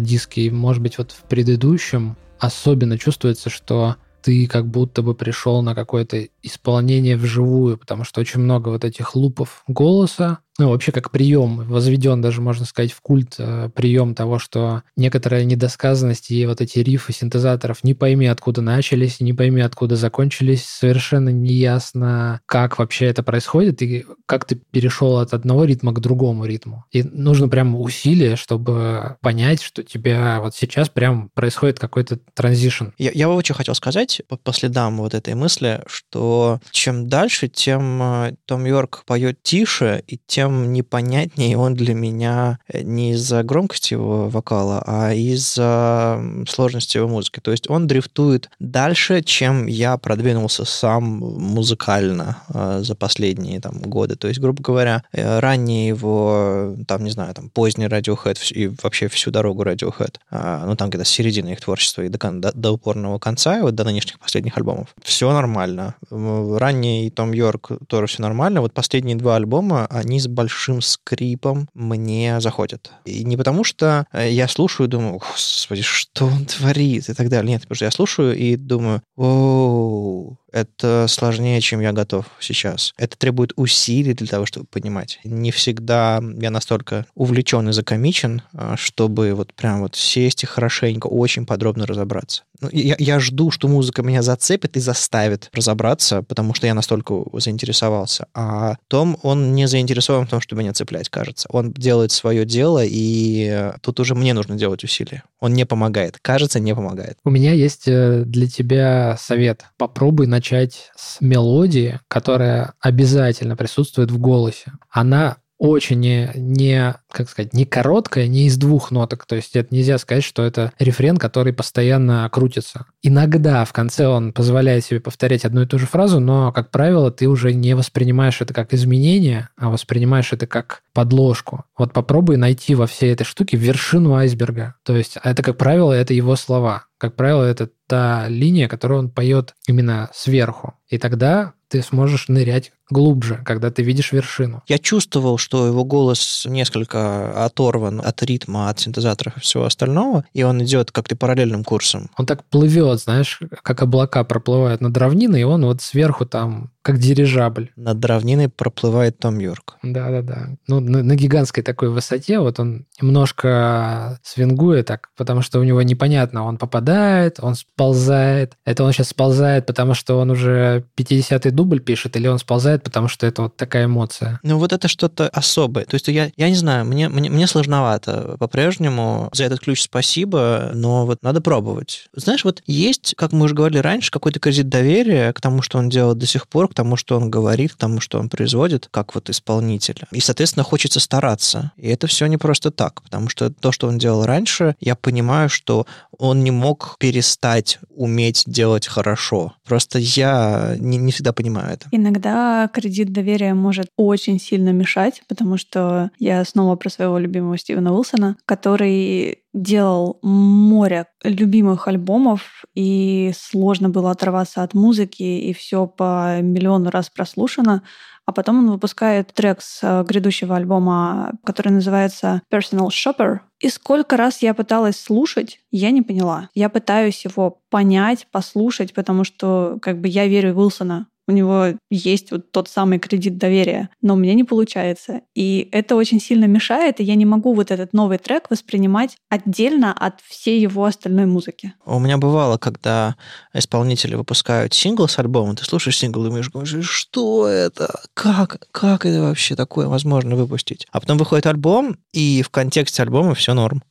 диске, 0.00 0.40
и, 0.40 0.50
может 0.50 0.82
быть, 0.82 0.98
вот 0.98 1.12
в 1.12 1.22
предыдущем, 1.28 2.16
особенно 2.40 2.98
чувствуется, 2.98 3.48
что 3.48 3.94
ты 4.22 4.48
как 4.48 4.66
будто 4.66 5.02
бы 5.02 5.14
пришел 5.14 5.62
на 5.62 5.76
какое-то 5.76 6.26
исполнение 6.42 7.16
вживую, 7.16 7.78
потому 7.78 8.02
что 8.02 8.20
очень 8.20 8.40
много 8.40 8.70
вот 8.70 8.84
этих 8.84 9.14
лупов 9.14 9.62
голоса, 9.68 10.40
ну, 10.58 10.70
вообще 10.70 10.90
как 10.90 11.10
прием, 11.12 11.58
возведен 11.64 12.20
даже, 12.20 12.40
можно 12.40 12.66
сказать, 12.66 12.92
в 12.92 13.00
культ 13.00 13.36
э, 13.38 13.70
прием 13.74 14.14
того, 14.16 14.40
что 14.40 14.82
некоторая 14.96 15.44
недосказанность 15.44 16.32
и 16.32 16.46
вот 16.46 16.60
эти 16.60 16.80
рифы 16.80 17.12
синтезаторов 17.12 17.84
не 17.84 17.94
пойми, 17.94 18.26
откуда 18.26 18.60
начались, 18.60 19.20
не 19.20 19.32
пойми, 19.32 19.60
откуда 19.60 19.94
закончились, 19.94 20.64
совершенно 20.64 21.28
неясно, 21.28 22.40
как 22.46 22.78
вообще 22.78 23.06
это 23.06 23.22
происходит 23.22 23.82
и 23.82 24.04
как 24.26 24.46
ты 24.46 24.56
перешел 24.56 25.18
от 25.18 25.32
одного 25.32 25.64
ритма 25.64 25.92
к 25.92 26.00
другому 26.00 26.44
ритму. 26.44 26.84
И 26.90 27.04
нужно 27.04 27.48
прям 27.48 27.80
усилие, 27.80 28.34
чтобы 28.34 29.16
понять, 29.20 29.62
что 29.62 29.82
у 29.82 29.84
тебя 29.84 30.40
вот 30.40 30.56
сейчас 30.56 30.88
прям 30.88 31.30
происходит 31.34 31.78
какой-то 31.78 32.18
транзишн. 32.34 32.86
Я, 32.98 33.12
я 33.12 33.28
что 33.42 33.54
хотел 33.54 33.76
сказать 33.76 34.22
по, 34.28 34.36
по 34.36 34.52
следам 34.52 34.98
вот 34.98 35.14
этой 35.14 35.34
мысли, 35.34 35.82
что 35.86 36.60
чем 36.72 37.08
дальше, 37.08 37.46
тем 37.46 38.02
э, 38.02 38.34
Том 38.44 38.64
Йорк 38.64 39.04
поет 39.06 39.40
тише, 39.42 40.02
и 40.08 40.18
тем 40.26 40.47
непонятнее 40.50 41.56
он 41.56 41.74
для 41.74 41.94
меня 41.94 42.58
э, 42.68 42.82
не 42.82 43.12
из-за 43.12 43.42
громкости 43.42 43.94
его 43.94 44.28
вокала, 44.28 44.82
а 44.86 45.12
из-за 45.12 46.20
сложности 46.48 46.96
его 46.96 47.08
музыки. 47.08 47.40
То 47.40 47.50
есть 47.50 47.68
он 47.68 47.86
дрифтует 47.86 48.50
дальше, 48.58 49.22
чем 49.22 49.66
я 49.66 49.96
продвинулся 49.96 50.64
сам 50.64 51.04
музыкально 51.04 52.38
э, 52.52 52.80
за 52.82 52.94
последние 52.94 53.60
там, 53.60 53.80
годы. 53.82 54.16
То 54.16 54.28
есть, 54.28 54.40
грубо 54.40 54.62
говоря, 54.62 55.02
э, 55.12 55.38
ранее 55.40 55.88
его, 55.88 56.76
там, 56.86 57.04
не 57.04 57.10
знаю, 57.10 57.34
там, 57.34 57.50
поздний 57.50 57.86
Radiohead 57.86 58.52
и 58.52 58.68
вообще 58.82 59.08
всю 59.08 59.30
дорогу 59.30 59.62
Radiohead, 59.62 60.16
а, 60.30 60.64
ну, 60.66 60.76
там 60.76 60.90
где-то 60.90 61.04
с 61.04 61.08
середины 61.08 61.50
их 61.50 61.60
творчества 61.60 62.02
и 62.02 62.08
до, 62.08 62.18
до, 62.30 62.52
до 62.52 62.72
упорного 62.72 63.18
конца, 63.18 63.58
и 63.58 63.62
вот 63.62 63.74
до 63.74 63.84
нынешних 63.84 64.18
последних 64.18 64.56
альбомов, 64.56 64.88
все 65.02 65.32
нормально. 65.32 65.94
Ранний 66.10 67.10
Том 67.10 67.32
Йорк 67.32 67.72
тоже 67.88 68.06
все 68.06 68.22
нормально. 68.22 68.60
Вот 68.60 68.72
последние 68.72 69.16
два 69.16 69.36
альбома, 69.36 69.86
они 69.90 70.20
с 70.20 70.26
большим 70.38 70.80
скрипом 70.82 71.68
мне 71.74 72.40
заходят. 72.40 72.92
И 73.04 73.24
не 73.24 73.36
потому, 73.36 73.64
что 73.64 74.06
э, 74.12 74.30
я 74.30 74.46
слушаю 74.46 74.86
и 74.86 74.90
думаю, 74.90 75.18
господи, 75.18 75.82
что 75.82 76.26
он 76.26 76.46
творит 76.46 77.08
и 77.08 77.12
так 77.12 77.28
далее. 77.28 77.50
Нет, 77.50 77.62
потому 77.62 77.74
что 77.74 77.86
я 77.86 77.90
слушаю 77.90 78.36
и 78.36 78.54
думаю, 78.54 79.02
оу, 79.16 80.38
Это 80.52 81.06
сложнее, 81.08 81.60
чем 81.60 81.80
я 81.80 81.92
готов 81.92 82.26
сейчас. 82.40 82.94
Это 82.96 83.16
требует 83.16 83.52
усилий 83.56 84.14
для 84.14 84.26
того, 84.26 84.46
чтобы 84.46 84.66
понимать. 84.66 85.20
Не 85.24 85.50
всегда 85.50 86.22
я 86.40 86.50
настолько 86.50 87.06
увлечен 87.14 87.68
и 87.68 87.72
закомичен, 87.72 88.42
а, 88.52 88.76
чтобы 88.76 89.34
вот 89.34 89.52
прям 89.54 89.80
вот 89.80 89.96
сесть 89.96 90.42
и 90.44 90.46
хорошенько, 90.46 91.06
очень 91.06 91.46
подробно 91.46 91.86
разобраться. 91.86 92.42
Ну, 92.60 92.68
я, 92.72 92.96
я 92.98 93.20
жду, 93.20 93.50
что 93.50 93.68
музыка 93.68 94.02
меня 94.02 94.22
зацепит 94.22 94.76
и 94.76 94.80
заставит 94.80 95.48
разобраться, 95.52 96.22
потому 96.22 96.54
что 96.54 96.66
я 96.66 96.74
настолько 96.74 97.14
заинтересовался. 97.34 98.26
А 98.34 98.76
Том, 98.88 99.18
он 99.22 99.52
не 99.54 99.68
заинтересован 99.68 100.26
в 100.26 100.30
том, 100.30 100.40
чтобы 100.40 100.62
меня 100.62 100.72
цеплять, 100.72 101.08
кажется. 101.08 101.48
Он 101.52 101.72
делает 101.72 102.10
свое 102.10 102.44
дело, 102.44 102.82
и 102.84 103.72
тут 103.80 104.00
уже 104.00 104.14
мне 104.14 104.34
нужно 104.34 104.56
делать 104.56 104.82
усилия. 104.82 105.22
Он 105.40 105.52
не 105.52 105.66
помогает. 105.66 106.18
Кажется, 106.20 106.58
не 106.58 106.74
помогает. 106.74 107.16
У 107.24 107.30
меня 107.30 107.52
есть 107.52 107.86
э, 107.86 108.24
для 108.26 108.48
тебя 108.48 109.16
совет. 109.20 109.64
Попробуй 109.76 110.26
начать 110.38 110.92
с 110.94 111.20
мелодии, 111.20 111.98
которая 112.06 112.74
обязательно 112.80 113.56
присутствует 113.56 114.12
в 114.12 114.18
голосе. 114.18 114.72
Она 114.88 115.38
очень 115.58 115.98
не, 115.98 116.30
не, 116.36 116.94
как 117.10 117.28
сказать, 117.28 117.52
не 117.52 117.64
короткая, 117.64 118.28
не 118.28 118.46
из 118.46 118.56
двух 118.56 118.92
ноток. 118.92 119.26
То 119.26 119.34
есть 119.34 119.56
это 119.56 119.74
нельзя 119.74 119.98
сказать, 119.98 120.22
что 120.22 120.44
это 120.44 120.72
рефрен, 120.78 121.16
который 121.16 121.52
постоянно 121.52 122.28
крутится. 122.30 122.86
Иногда 123.02 123.64
в 123.64 123.72
конце 123.72 124.06
он 124.06 124.32
позволяет 124.32 124.84
себе 124.84 125.00
повторять 125.00 125.44
одну 125.44 125.62
и 125.62 125.66
ту 125.66 125.80
же 125.80 125.86
фразу, 125.86 126.20
но, 126.20 126.52
как 126.52 126.70
правило, 126.70 127.10
ты 127.10 127.26
уже 127.26 127.52
не 127.52 127.74
воспринимаешь 127.74 128.40
это 128.40 128.54
как 128.54 128.72
изменение, 128.72 129.48
а 129.56 129.68
воспринимаешь 129.70 130.32
это 130.32 130.46
как 130.46 130.82
подложку. 130.92 131.64
Вот 131.76 131.92
попробуй 131.92 132.36
найти 132.36 132.76
во 132.76 132.86
всей 132.86 133.12
этой 133.12 133.24
штуке 133.24 133.56
вершину 133.56 134.14
айсберга. 134.14 134.76
То 134.84 134.96
есть 134.96 135.18
это, 135.22 135.42
как 135.42 135.56
правило, 135.56 135.92
это 135.92 136.14
его 136.14 136.36
слова. 136.36 136.84
Как 136.98 137.14
правило, 137.14 137.44
это 137.44 137.70
та 137.86 138.28
линия, 138.28 138.68
которую 138.68 138.98
он 138.98 139.10
поет 139.10 139.54
именно 139.66 140.10
сверху. 140.12 140.74
И 140.88 140.98
тогда 140.98 141.54
ты 141.68 141.80
сможешь 141.82 142.28
нырять 142.28 142.72
глубже, 142.90 143.40
когда 143.44 143.70
ты 143.70 143.82
видишь 143.82 144.12
вершину. 144.12 144.62
Я 144.66 144.78
чувствовал, 144.78 145.38
что 145.38 145.66
его 145.66 145.84
голос 145.84 146.46
несколько 146.48 147.44
оторван 147.44 148.00
от 148.04 148.22
ритма, 148.22 148.68
от 148.68 148.80
синтезаторов 148.80 149.36
и 149.36 149.40
всего 149.40 149.64
остального, 149.64 150.24
и 150.32 150.42
он 150.42 150.62
идет 150.62 150.90
как-то 150.90 151.16
параллельным 151.16 151.64
курсом. 151.64 152.10
Он 152.16 152.26
так 152.26 152.44
плывет, 152.44 153.00
знаешь, 153.00 153.40
как 153.62 153.82
облака 153.82 154.24
проплывают 154.24 154.80
над 154.80 154.96
равниной, 154.96 155.40
и 155.40 155.44
он 155.44 155.64
вот 155.64 155.82
сверху 155.82 156.26
там 156.26 156.70
как 156.88 156.98
дирижабль. 156.98 157.70
Над 157.76 158.02
равниной 158.02 158.48
проплывает 158.48 159.18
Том 159.18 159.38
Йорк. 159.38 159.76
Да-да-да. 159.82 160.56
Ну, 160.68 160.80
на, 160.80 161.02
на 161.02 161.16
гигантской 161.16 161.62
такой 161.62 161.90
высоте 161.90 162.38
вот 162.38 162.58
он 162.60 162.86
немножко 162.98 164.18
свингует 164.22 164.86
так, 164.86 165.10
потому 165.14 165.42
что 165.42 165.60
у 165.60 165.64
него 165.64 165.82
непонятно, 165.82 166.44
он 166.44 166.56
попадает, 166.56 167.40
он 167.42 167.56
сползает. 167.56 168.54
Это 168.64 168.84
он 168.84 168.92
сейчас 168.92 169.08
сползает, 169.08 169.66
потому 169.66 169.92
что 169.92 170.18
он 170.18 170.30
уже 170.30 170.86
50-й 170.96 171.50
дубль 171.50 171.80
пишет, 171.80 172.16
или 172.16 172.26
он 172.26 172.38
сползает, 172.38 172.77
потому 172.82 173.08
что 173.08 173.26
это 173.26 173.42
вот 173.42 173.56
такая 173.56 173.86
эмоция? 173.86 174.40
Ну, 174.42 174.58
вот 174.58 174.72
это 174.72 174.88
что-то 174.88 175.28
особое. 175.28 175.84
То 175.84 175.94
есть 175.94 176.08
я, 176.08 176.30
я 176.36 176.48
не 176.48 176.54
знаю, 176.54 176.84
мне, 176.84 177.08
мне, 177.08 177.30
мне 177.30 177.46
сложновато 177.46 178.36
по-прежнему. 178.38 179.28
За 179.32 179.44
этот 179.44 179.60
ключ 179.60 179.82
спасибо, 179.82 180.70
но 180.74 181.06
вот 181.06 181.22
надо 181.22 181.40
пробовать. 181.40 182.08
Знаешь, 182.14 182.44
вот 182.44 182.62
есть, 182.66 183.14
как 183.16 183.32
мы 183.32 183.44
уже 183.44 183.54
говорили 183.54 183.78
раньше, 183.78 184.10
какой-то 184.10 184.40
кредит 184.40 184.68
доверия 184.68 185.32
к 185.32 185.40
тому, 185.40 185.62
что 185.62 185.78
он 185.78 185.88
делает 185.88 186.18
до 186.18 186.26
сих 186.26 186.48
пор, 186.48 186.68
к 186.68 186.74
тому, 186.74 186.96
что 186.96 187.16
он 187.16 187.30
говорит, 187.30 187.72
к 187.72 187.76
тому, 187.76 188.00
что 188.00 188.18
он 188.18 188.28
производит, 188.28 188.88
как 188.90 189.14
вот 189.14 189.30
исполнитель. 189.30 190.02
И, 190.12 190.20
соответственно, 190.20 190.64
хочется 190.64 191.00
стараться. 191.00 191.72
И 191.76 191.88
это 191.88 192.06
все 192.06 192.26
не 192.26 192.36
просто 192.36 192.70
так, 192.70 193.02
потому 193.02 193.28
что 193.28 193.50
то, 193.50 193.72
что 193.72 193.88
он 193.88 193.98
делал 193.98 194.24
раньше, 194.24 194.74
я 194.80 194.94
понимаю, 194.94 195.48
что 195.48 195.86
он 196.18 196.42
не 196.44 196.50
мог 196.50 196.96
перестать 196.98 197.78
уметь 197.94 198.44
делать 198.46 198.86
хорошо. 198.86 199.54
Просто 199.64 199.98
я 199.98 200.76
не, 200.78 200.98
не 200.98 201.12
всегда 201.12 201.32
понимаю 201.32 201.74
это. 201.74 201.88
Иногда 201.92 202.67
кредит 202.68 203.12
доверия 203.12 203.54
может 203.54 203.88
очень 203.96 204.38
сильно 204.38 204.70
мешать, 204.70 205.22
потому 205.28 205.56
что 205.56 206.10
я 206.18 206.44
снова 206.44 206.76
про 206.76 206.90
своего 206.90 207.18
любимого 207.18 207.58
Стивена 207.58 207.92
Уилсона, 207.92 208.36
который 208.46 209.42
делал 209.54 210.18
море 210.22 211.06
любимых 211.24 211.88
альбомов, 211.88 212.64
и 212.74 213.32
сложно 213.36 213.88
было 213.88 214.10
оторваться 214.10 214.62
от 214.62 214.74
музыки, 214.74 215.22
и 215.22 215.52
все 215.52 215.86
по 215.86 216.40
миллиону 216.40 216.90
раз 216.90 217.10
прослушано. 217.10 217.82
А 218.28 218.32
потом 218.32 218.58
он 218.58 218.70
выпускает 218.72 219.32
трек 219.32 219.62
с 219.62 219.80
э, 219.82 220.04
грядущего 220.06 220.54
альбома, 220.54 221.32
который 221.46 221.72
называется 221.72 222.42
Personal 222.52 222.88
Shopper. 222.88 223.38
И 223.58 223.70
сколько 223.70 224.18
раз 224.18 224.42
я 224.42 224.52
пыталась 224.52 225.00
слушать, 225.00 225.60
я 225.70 225.90
не 225.92 226.02
поняла. 226.02 226.50
Я 226.54 226.68
пытаюсь 226.68 227.24
его 227.24 227.62
понять, 227.70 228.26
послушать, 228.30 228.92
потому 228.92 229.24
что 229.24 229.78
как 229.80 229.98
бы 229.98 230.08
я 230.08 230.26
верю 230.26 230.52
в 230.52 230.58
Уилсона 230.58 231.06
у 231.28 231.32
него 231.32 231.74
есть 231.90 232.32
вот 232.32 232.50
тот 232.50 232.68
самый 232.68 232.98
кредит 232.98 233.36
доверия, 233.36 233.90
но 234.00 234.14
у 234.14 234.16
меня 234.16 234.34
не 234.34 234.44
получается. 234.44 235.20
И 235.34 235.68
это 235.70 235.94
очень 235.94 236.20
сильно 236.20 236.46
мешает, 236.46 237.00
и 237.00 237.04
я 237.04 237.14
не 237.14 237.26
могу 237.26 237.54
вот 237.54 237.70
этот 237.70 237.92
новый 237.92 238.18
трек 238.18 238.50
воспринимать 238.50 239.16
отдельно 239.28 239.92
от 239.92 240.20
всей 240.22 240.60
его 240.60 240.84
остальной 240.84 241.26
музыки. 241.26 241.74
У 241.84 241.98
меня 241.98 242.16
бывало, 242.16 242.56
когда 242.56 243.16
исполнители 243.52 244.14
выпускают 244.14 244.74
сингл 244.74 245.06
с 245.06 245.18
альбома, 245.18 245.54
ты 245.54 245.64
слушаешь 245.64 245.98
сингл 245.98 246.22
и 246.22 246.28
думаешь, 246.28 246.50
что 246.84 247.46
это? 247.46 248.00
Как? 248.14 248.66
Как 248.72 249.04
это 249.04 249.20
вообще 249.20 249.54
такое 249.54 249.86
возможно 249.86 250.34
выпустить? 250.34 250.86
А 250.90 251.00
потом 251.00 251.18
выходит 251.18 251.46
альбом, 251.46 251.98
и 252.12 252.42
в 252.42 252.48
контексте 252.48 253.02
альбома 253.02 253.34
все 253.34 253.52
норм. 253.52 253.82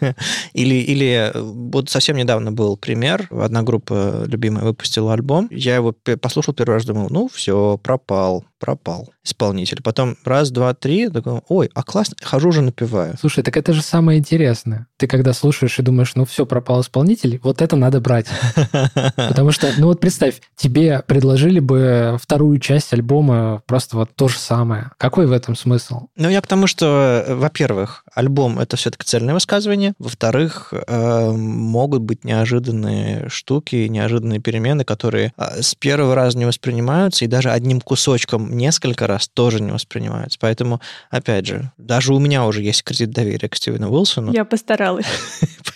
или, 0.52 0.74
или 0.74 1.32
вот 1.34 1.90
совсем 1.90 2.16
недавно 2.16 2.52
был 2.52 2.76
пример. 2.76 3.28
Одна 3.30 3.62
группа 3.62 4.24
любимая 4.26 4.64
выпустила 4.64 5.12
альбом. 5.12 5.48
Я 5.50 5.76
его 5.76 5.94
послушал 6.20 6.54
первый 6.54 6.74
раз, 6.74 6.84
думал, 6.84 7.08
ну 7.10 7.28
все, 7.28 7.78
пропал 7.82 8.44
пропал 8.64 9.12
исполнитель. 9.22 9.82
Потом 9.82 10.16
раз, 10.24 10.50
два, 10.50 10.72
три, 10.72 11.10
такой, 11.10 11.42
ой, 11.48 11.70
а 11.74 11.82
классно, 11.82 12.16
хожу 12.22 12.48
уже 12.48 12.62
напиваю. 12.62 13.14
Слушай, 13.20 13.44
так 13.44 13.58
это 13.58 13.74
же 13.74 13.82
самое 13.82 14.18
интересное. 14.18 14.86
Ты 14.96 15.06
когда 15.06 15.34
слушаешь 15.34 15.78
и 15.78 15.82
думаешь, 15.82 16.14
ну 16.14 16.24
все, 16.24 16.46
пропал 16.46 16.80
исполнитель, 16.80 17.38
вот 17.42 17.60
это 17.60 17.76
надо 17.76 18.00
брать. 18.00 18.26
Потому 19.16 19.50
что, 19.50 19.70
ну 19.76 19.88
вот 19.88 20.00
представь, 20.00 20.40
тебе 20.56 21.04
предложили 21.06 21.60
бы 21.60 22.16
вторую 22.22 22.58
часть 22.58 22.94
альбома 22.94 23.62
просто 23.66 23.98
вот 23.98 24.14
то 24.14 24.28
же 24.28 24.38
самое. 24.38 24.92
Какой 24.96 25.26
в 25.26 25.32
этом 25.32 25.56
смысл? 25.56 26.06
Ну, 26.16 26.30
я 26.30 26.40
к 26.40 26.46
тому, 26.46 26.66
что, 26.66 27.26
во-первых, 27.28 28.04
альбом— 28.14 28.58
это 28.60 28.78
все-таки 28.78 29.04
цельное 29.04 29.34
высказывание. 29.34 29.53
Во-вторых, 29.98 30.72
э, 30.72 31.30
могут 31.30 32.02
быть 32.02 32.24
неожиданные 32.24 33.28
штуки, 33.28 33.86
неожиданные 33.88 34.40
перемены, 34.40 34.84
которые 34.84 35.32
э, 35.36 35.62
с 35.62 35.74
первого 35.74 36.14
раза 36.14 36.38
не 36.38 36.44
воспринимаются, 36.44 37.24
и 37.24 37.28
даже 37.28 37.50
одним 37.50 37.80
кусочком 37.80 38.56
несколько 38.56 39.06
раз 39.06 39.28
тоже 39.28 39.60
не 39.60 39.72
воспринимаются. 39.72 40.38
Поэтому, 40.40 40.80
опять 41.10 41.46
же, 41.46 41.72
даже 41.78 42.14
у 42.14 42.18
меня 42.18 42.46
уже 42.46 42.62
есть 42.62 42.82
кредит 42.82 43.10
доверия 43.10 43.48
к 43.48 43.56
Стивену 43.56 43.90
Уилсону. 43.90 44.32
Я 44.32 44.44
постаралась. 44.44 45.06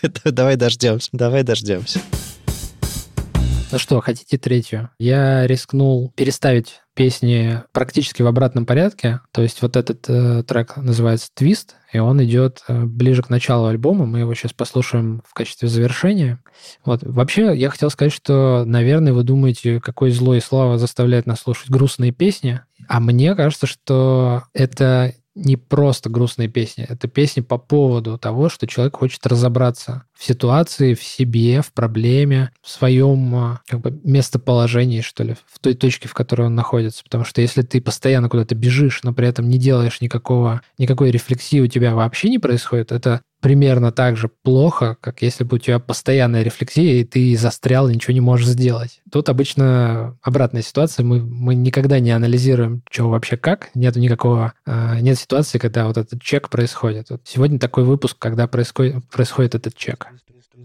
Давай 0.24 0.56
дождемся, 0.56 1.08
давай 1.12 1.42
дождемся. 1.42 2.00
Ну 3.70 3.78
что, 3.78 4.00
хотите 4.00 4.38
третью? 4.38 4.90
Я 4.98 5.46
рискнул 5.46 6.12
переставить 6.16 6.80
песни 6.94 7.62
практически 7.72 8.22
в 8.22 8.26
обратном 8.26 8.64
порядке. 8.64 9.20
То 9.30 9.42
есть 9.42 9.60
вот 9.60 9.76
этот 9.76 10.08
э, 10.08 10.42
трек 10.42 10.76
называется 10.78 11.28
«Твист», 11.34 11.76
и 11.92 11.98
он 11.98 12.22
идет 12.22 12.64
э, 12.68 12.84
ближе 12.84 13.22
к 13.22 13.30
началу 13.30 13.66
альбома. 13.66 14.04
Мы 14.04 14.20
его 14.20 14.34
сейчас 14.34 14.52
послушаем 14.52 15.22
в 15.26 15.32
качестве 15.32 15.68
завершения. 15.68 16.42
Вот. 16.84 17.02
Вообще, 17.02 17.56
я 17.56 17.70
хотел 17.70 17.90
сказать, 17.90 18.12
что, 18.12 18.64
наверное, 18.66 19.12
вы 19.12 19.22
думаете, 19.22 19.80
какой 19.80 20.10
злой 20.10 20.40
слава 20.40 20.76
заставляет 20.76 21.26
нас 21.26 21.40
слушать 21.40 21.70
грустные 21.70 22.12
песни. 22.12 22.60
А 22.88 23.00
мне 23.00 23.34
кажется, 23.34 23.66
что 23.66 24.44
это 24.52 25.14
не 25.34 25.56
просто 25.56 26.10
грустные 26.10 26.48
песни, 26.48 26.84
это 26.88 27.06
песни 27.06 27.40
по 27.40 27.58
поводу 27.58 28.18
того, 28.18 28.48
что 28.48 28.66
человек 28.66 28.96
хочет 28.96 29.24
разобраться 29.26 30.02
в 30.18 30.24
ситуации, 30.24 30.94
в 30.94 31.02
себе, 31.02 31.62
в 31.62 31.72
проблеме, 31.72 32.50
в 32.60 32.68
своем 32.68 33.34
а, 33.36 33.60
как 33.68 33.80
бы, 33.80 34.00
местоположении, 34.02 35.00
что 35.00 35.22
ли, 35.22 35.36
в 35.46 35.60
той 35.60 35.74
точке, 35.74 36.08
в 36.08 36.14
которой 36.14 36.48
он 36.48 36.56
находится. 36.56 37.04
Потому 37.04 37.24
что 37.24 37.40
если 37.40 37.62
ты 37.62 37.80
постоянно 37.80 38.28
куда-то 38.28 38.56
бежишь, 38.56 39.00
но 39.04 39.14
при 39.14 39.28
этом 39.28 39.48
не 39.48 39.58
делаешь 39.58 40.00
никакого, 40.00 40.62
никакой 40.76 41.12
рефлексии 41.12 41.60
у 41.60 41.68
тебя 41.68 41.94
вообще 41.94 42.30
не 42.30 42.40
происходит, 42.40 42.90
это 42.90 43.22
примерно 43.40 43.92
так 43.92 44.16
же 44.16 44.28
плохо, 44.28 44.96
как 45.00 45.22
если 45.22 45.44
бы 45.44 45.56
у 45.56 45.58
тебя 45.58 45.78
постоянная 45.78 46.42
рефлексия, 46.42 47.00
и 47.00 47.04
ты 47.04 47.36
застрял 47.36 47.88
и 47.88 47.94
ничего 47.94 48.12
не 48.12 48.20
можешь 48.20 48.48
сделать. 48.48 49.00
Тут 49.12 49.28
обычно 49.28 50.16
обратная 50.22 50.62
ситуация. 50.62 51.04
Мы, 51.04 51.22
мы 51.22 51.54
никогда 51.54 52.00
не 52.00 52.10
анализируем, 52.10 52.82
что 52.90 53.08
вообще 53.08 53.36
как. 53.36 53.70
Нет 53.74 53.96
никакого... 53.96 54.54
Э, 54.66 54.98
нет 55.00 55.18
ситуации, 55.18 55.58
когда 55.58 55.86
вот 55.86 55.96
этот 55.96 56.20
чек 56.20 56.48
происходит. 56.48 57.10
Вот 57.10 57.20
сегодня 57.24 57.58
такой 57.58 57.84
выпуск, 57.84 58.16
когда 58.18 58.48
происходит, 58.48 59.08
происходит 59.08 59.54
этот 59.54 59.76
чек. 59.76 60.07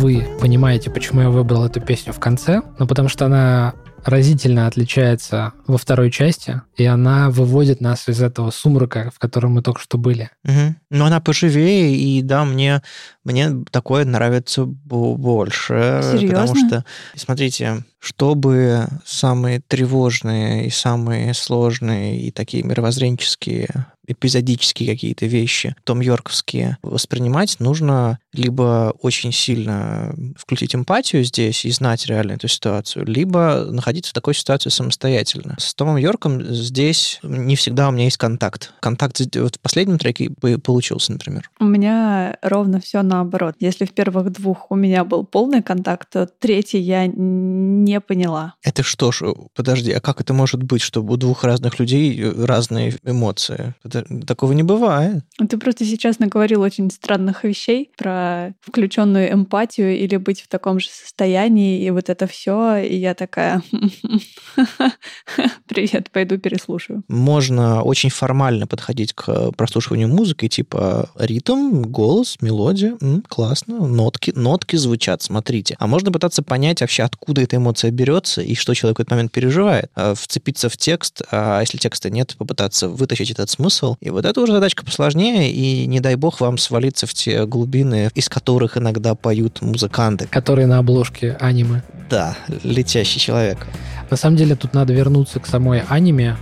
Вы 0.00 0.26
понимаете, 0.40 0.90
почему 0.90 1.20
я 1.20 1.28
выбрал 1.28 1.66
эту 1.66 1.80
песню 1.80 2.14
в 2.14 2.18
конце. 2.18 2.62
Ну, 2.78 2.86
потому 2.86 3.10
что 3.10 3.26
она 3.26 3.74
разительно 4.02 4.66
отличается 4.66 5.52
во 5.70 5.78
второй 5.78 6.10
части, 6.10 6.60
и 6.76 6.84
она 6.84 7.30
выводит 7.30 7.80
нас 7.80 8.08
из 8.08 8.20
этого 8.20 8.50
сумрака, 8.50 9.10
в 9.14 9.18
котором 9.18 9.52
мы 9.52 9.62
только 9.62 9.80
что 9.80 9.98
были. 9.98 10.30
Мгм. 10.44 10.76
Но 10.90 11.06
она 11.06 11.20
поживее, 11.20 11.96
и 11.96 12.22
да, 12.22 12.44
мне, 12.44 12.82
мне 13.24 13.64
такое 13.70 14.04
нравится 14.04 14.64
бо- 14.64 15.16
больше. 15.16 16.00
Серьезно? 16.02 16.28
Потому 16.28 16.66
что, 16.66 16.84
смотрите, 17.16 17.84
чтобы 18.00 18.88
самые 19.04 19.60
тревожные 19.60 20.66
и 20.66 20.70
самые 20.70 21.34
сложные 21.34 22.20
и 22.20 22.30
такие 22.30 22.62
мировоззренческие, 22.62 23.68
эпизодические 24.06 24.90
какие-то 24.90 25.26
вещи, 25.26 25.76
том 25.84 26.00
Йорковские, 26.00 26.78
воспринимать, 26.82 27.60
нужно 27.60 28.18
либо 28.32 28.94
очень 29.00 29.32
сильно 29.32 30.14
включить 30.36 30.74
эмпатию 30.74 31.22
здесь 31.24 31.64
и 31.64 31.70
знать 31.70 32.06
реально 32.06 32.32
эту 32.32 32.48
ситуацию, 32.48 33.06
либо 33.06 33.66
находиться 33.70 34.10
в 34.10 34.14
такой 34.14 34.34
ситуации 34.34 34.70
самостоятельно. 34.70 35.56
С 35.60 35.74
Томом 35.74 35.96
Йорком 35.96 36.42
здесь 36.42 37.20
не 37.22 37.54
всегда 37.54 37.88
у 37.88 37.92
меня 37.92 38.04
есть 38.04 38.16
контакт. 38.16 38.72
Контакт 38.80 39.20
вот 39.36 39.56
в 39.56 39.60
последнем 39.60 39.98
треке 39.98 40.30
получился, 40.64 41.12
например. 41.12 41.50
У 41.60 41.64
меня 41.64 42.38
ровно 42.42 42.80
все 42.80 43.02
наоборот. 43.02 43.56
Если 43.60 43.84
в 43.84 43.92
первых 43.92 44.30
двух 44.32 44.70
у 44.70 44.74
меня 44.74 45.04
был 45.04 45.24
полный 45.24 45.62
контакт, 45.62 46.08
то 46.10 46.26
третий 46.26 46.78
я 46.78 47.06
не 47.06 48.00
поняла. 48.00 48.54
Это 48.62 48.82
что 48.82 49.12
ж, 49.12 49.22
подожди, 49.54 49.92
а 49.92 50.00
как 50.00 50.20
это 50.20 50.32
может 50.32 50.62
быть, 50.62 50.82
чтобы 50.82 51.14
у 51.14 51.16
двух 51.16 51.44
разных 51.44 51.78
людей 51.78 52.18
э, 52.20 52.44
разные 52.44 52.96
эмоции? 53.04 53.74
Это- 53.84 54.04
такого 54.26 54.52
не 54.52 54.62
бывает. 54.62 55.24
Ты 55.48 55.58
просто 55.58 55.84
сейчас 55.84 56.18
наговорил 56.18 56.62
очень 56.62 56.90
странных 56.90 57.44
вещей 57.44 57.90
про 57.96 58.54
включенную 58.60 59.32
эмпатию 59.32 59.96
или 59.98 60.16
быть 60.16 60.40
в 60.40 60.48
таком 60.48 60.80
же 60.80 60.88
состоянии, 60.88 61.84
и 61.84 61.90
вот 61.90 62.08
это 62.08 62.26
все. 62.26 62.76
И 62.78 62.96
я 62.96 63.14
такая, 63.14 63.62
привет, 65.66 66.10
пойду 66.10 66.38
переслушаю. 66.38 67.02
Можно 67.08 67.82
очень 67.82 68.10
формально 68.10 68.66
подходить 68.66 69.12
к 69.12 69.52
прослушиванию 69.52 70.08
музыки, 70.08 70.48
типа 70.48 71.10
ритм, 71.18 71.82
голос, 71.82 72.36
мелодия, 72.40 72.96
м, 73.00 73.22
классно, 73.28 73.86
нотки, 73.86 74.32
нотки 74.34 74.76
звучат, 74.76 75.22
смотрите. 75.22 75.76
А 75.78 75.86
можно 75.86 76.12
пытаться 76.12 76.42
понять 76.42 76.80
вообще, 76.80 77.02
откуда 77.02 77.42
эта 77.42 77.56
эмоция 77.56 77.90
берется 77.90 78.42
и 78.42 78.54
что 78.54 78.74
человек 78.74 78.98
в 78.98 79.00
этот 79.02 79.10
момент 79.12 79.32
переживает. 79.32 79.90
А, 79.94 80.14
Вцепиться 80.14 80.68
в 80.68 80.76
текст, 80.76 81.22
а 81.30 81.60
если 81.60 81.78
текста 81.78 82.10
нет, 82.10 82.34
попытаться 82.38 82.88
вытащить 82.88 83.30
этот 83.30 83.50
смысл. 83.50 83.96
И 84.00 84.10
вот 84.10 84.24
это 84.24 84.40
уже 84.40 84.52
задачка 84.52 84.84
посложнее, 84.84 85.50
и 85.52 85.86
не 85.86 86.00
дай 86.00 86.14
бог 86.16 86.40
вам 86.40 86.58
свалиться 86.58 87.06
в 87.06 87.14
те 87.14 87.46
глубины, 87.46 88.10
из 88.14 88.28
которых 88.28 88.76
иногда 88.76 89.14
поют 89.14 89.62
музыканты. 89.62 90.26
Которые 90.26 90.66
на 90.66 90.78
обложке 90.78 91.36
аниме. 91.40 91.82
Да, 92.08 92.36
летящий 92.64 93.20
человек. 93.20 93.66
На 94.10 94.16
самом 94.16 94.36
деле 94.36 94.56
тут 94.56 94.74
надо 94.74 94.92
вернуться 94.92 95.40
к 95.40 95.46
самой 95.46 95.82
аниме. 95.88 96.36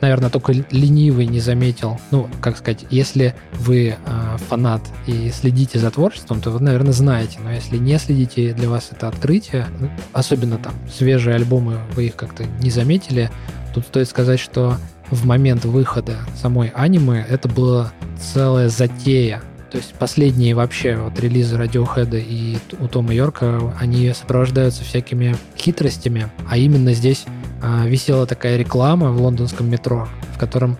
Наверное, 0.00 0.30
только 0.30 0.52
ленивый 0.52 1.26
не 1.26 1.40
заметил. 1.40 2.00
Ну, 2.10 2.28
как 2.40 2.56
сказать, 2.56 2.86
если 2.88 3.34
вы 3.52 3.96
э, 4.06 4.36
фанат 4.48 4.80
и 5.06 5.30
следите 5.30 5.78
за 5.78 5.90
творчеством, 5.90 6.40
то 6.40 6.50
вы, 6.50 6.60
наверное, 6.60 6.92
знаете. 6.92 7.38
Но 7.42 7.52
если 7.52 7.76
не 7.76 7.98
следите, 7.98 8.54
для 8.54 8.70
вас 8.70 8.88
это 8.92 9.08
открытие, 9.08 9.66
ну, 9.78 9.90
особенно 10.14 10.56
там 10.56 10.72
свежие 10.90 11.36
альбомы, 11.36 11.80
вы 11.94 12.06
их 12.06 12.16
как-то 12.16 12.44
не 12.62 12.70
заметили, 12.70 13.30
тут 13.74 13.84
стоит 13.84 14.08
сказать, 14.08 14.40
что 14.40 14.76
в 15.10 15.26
момент 15.26 15.64
выхода 15.64 16.16
самой 16.40 16.68
аниме 16.68 17.26
это 17.28 17.48
была 17.48 17.92
целая 18.18 18.68
затея. 18.68 19.42
То 19.70 19.78
есть 19.78 19.94
последние 19.94 20.54
вообще 20.54 20.96
вот 20.96 21.18
релизы 21.20 21.56
Radiohead 21.56 22.20
и 22.20 22.58
у 22.80 22.88
Тома 22.88 23.14
Йорка, 23.14 23.60
они 23.78 24.12
сопровождаются 24.12 24.82
всякими 24.82 25.36
хитростями, 25.56 26.28
а 26.48 26.56
именно 26.56 26.92
здесь 26.92 27.24
а, 27.62 27.86
висела 27.86 28.26
такая 28.26 28.56
реклама 28.56 29.12
в 29.12 29.22
лондонском 29.22 29.70
метро, 29.70 30.08
в 30.34 30.38
котором 30.38 30.76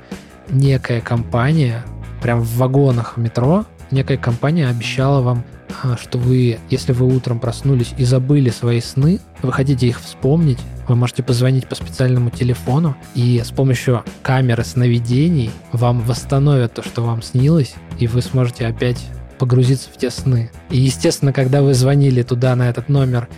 некая 0.48 1.00
компания, 1.00 1.84
прям 2.20 2.40
в 2.40 2.56
вагонах 2.56 3.16
метро, 3.16 3.64
некая 3.92 4.18
компания 4.18 4.68
обещала 4.68 5.20
вам, 5.20 5.44
а, 5.82 5.96
что 5.96 6.18
вы, 6.18 6.58
если 6.68 6.92
вы 6.92 7.14
утром 7.14 7.38
проснулись 7.38 7.94
и 7.96 8.04
забыли 8.04 8.50
свои 8.50 8.80
сны, 8.80 9.20
вы 9.42 9.52
хотите 9.52 9.86
их 9.86 10.00
вспомнить, 10.00 10.58
вы 10.90 10.96
можете 10.96 11.22
позвонить 11.22 11.68
по 11.68 11.76
специальному 11.76 12.30
телефону, 12.30 12.96
и 13.14 13.40
с 13.44 13.50
помощью 13.50 14.04
камеры 14.22 14.64
сновидений 14.64 15.50
вам 15.72 16.00
восстановят 16.00 16.74
то, 16.74 16.82
что 16.82 17.02
вам 17.02 17.22
снилось, 17.22 17.74
и 17.98 18.08
вы 18.08 18.22
сможете 18.22 18.66
опять 18.66 18.98
погрузиться 19.38 19.88
в 19.88 19.96
те 19.96 20.10
сны. 20.10 20.50
И, 20.68 20.78
естественно, 20.78 21.32
когда 21.32 21.62
вы 21.62 21.74
звонили 21.74 22.22
туда, 22.22 22.54
на 22.56 22.68
этот 22.68 22.88
номер, 22.88 23.28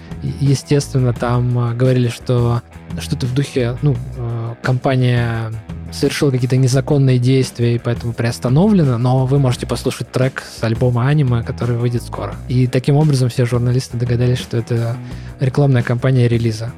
естественно, 0.41 1.13
там 1.13 1.57
а, 1.59 1.75
говорили, 1.75 2.09
что 2.09 2.63
что-то 2.99 3.27
в 3.27 3.35
духе, 3.35 3.77
ну, 3.83 3.97
э, 4.17 4.55
компания 4.63 5.53
совершила 5.93 6.31
какие-то 6.31 6.57
незаконные 6.57 7.19
действия 7.19 7.77
и 7.77 7.79
поэтому 7.79 8.15
приостановлена, 8.15 8.99
но 8.99 9.27
вы 9.27 9.39
можете 9.39 9.67
послушать 9.67 10.11
трек 10.11 10.43
с 10.43 10.65
альбома 10.65 11.07
аниме, 11.07 11.43
который 11.43 11.77
выйдет 11.77 12.03
скоро. 12.03 12.35
И 12.49 12.67
таким 12.67 12.97
образом 12.97 13.29
все 13.29 13.45
журналисты 13.45 13.97
догадались, 13.97 14.39
что 14.39 14.57
это 14.57 14.97
рекламная 15.39 15.83
кампания 15.83 16.29
релиза. 16.29 16.73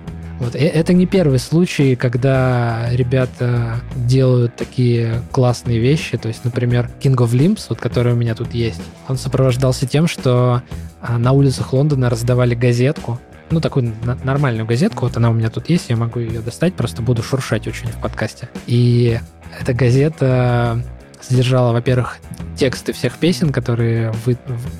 Вот. 0.45 0.55
И 0.57 0.59
это 0.59 0.93
не 0.93 1.07
первый 1.07 1.39
случай, 1.39 1.97
когда 1.97 2.91
ребята 2.93 3.81
делают 3.97 4.55
такие 4.57 5.23
классные 5.33 5.79
вещи. 5.79 6.19
То 6.19 6.29
есть, 6.29 6.45
например, 6.45 6.91
King 7.01 7.17
of 7.17 7.31
Limbs, 7.31 7.67
вот, 7.71 7.81
который 7.81 8.13
у 8.13 8.17
меня 8.17 8.35
тут 8.35 8.53
есть, 8.53 8.83
он 9.09 9.17
сопровождался 9.17 9.87
тем, 9.87 10.07
что 10.07 10.63
а, 11.01 11.19
на 11.19 11.33
улицах 11.33 11.73
Лондона 11.73 12.11
раздавали 12.11 12.55
газетку, 12.55 13.19
ну, 13.49 13.61
такую 13.61 13.95
нормальную 14.23 14.67
газетку, 14.67 15.07
вот 15.07 15.17
она 15.17 15.31
у 15.31 15.33
меня 15.33 15.49
тут 15.49 15.71
есть, 15.71 15.89
я 15.89 15.97
могу 15.97 16.21
ее 16.21 16.41
достать, 16.41 16.75
просто 16.75 17.01
буду 17.01 17.23
шуршать 17.23 17.67
очень 17.67 17.89
в 17.89 18.01
подкасте. 18.01 18.51
И 18.67 19.19
эта 19.59 19.73
газета 19.73 20.83
содержала, 21.29 21.73
во-первых, 21.73 22.19
тексты 22.57 22.93
всех 22.93 23.15
песен, 23.19 23.51
которые 23.51 24.13
вы, 24.25 24.37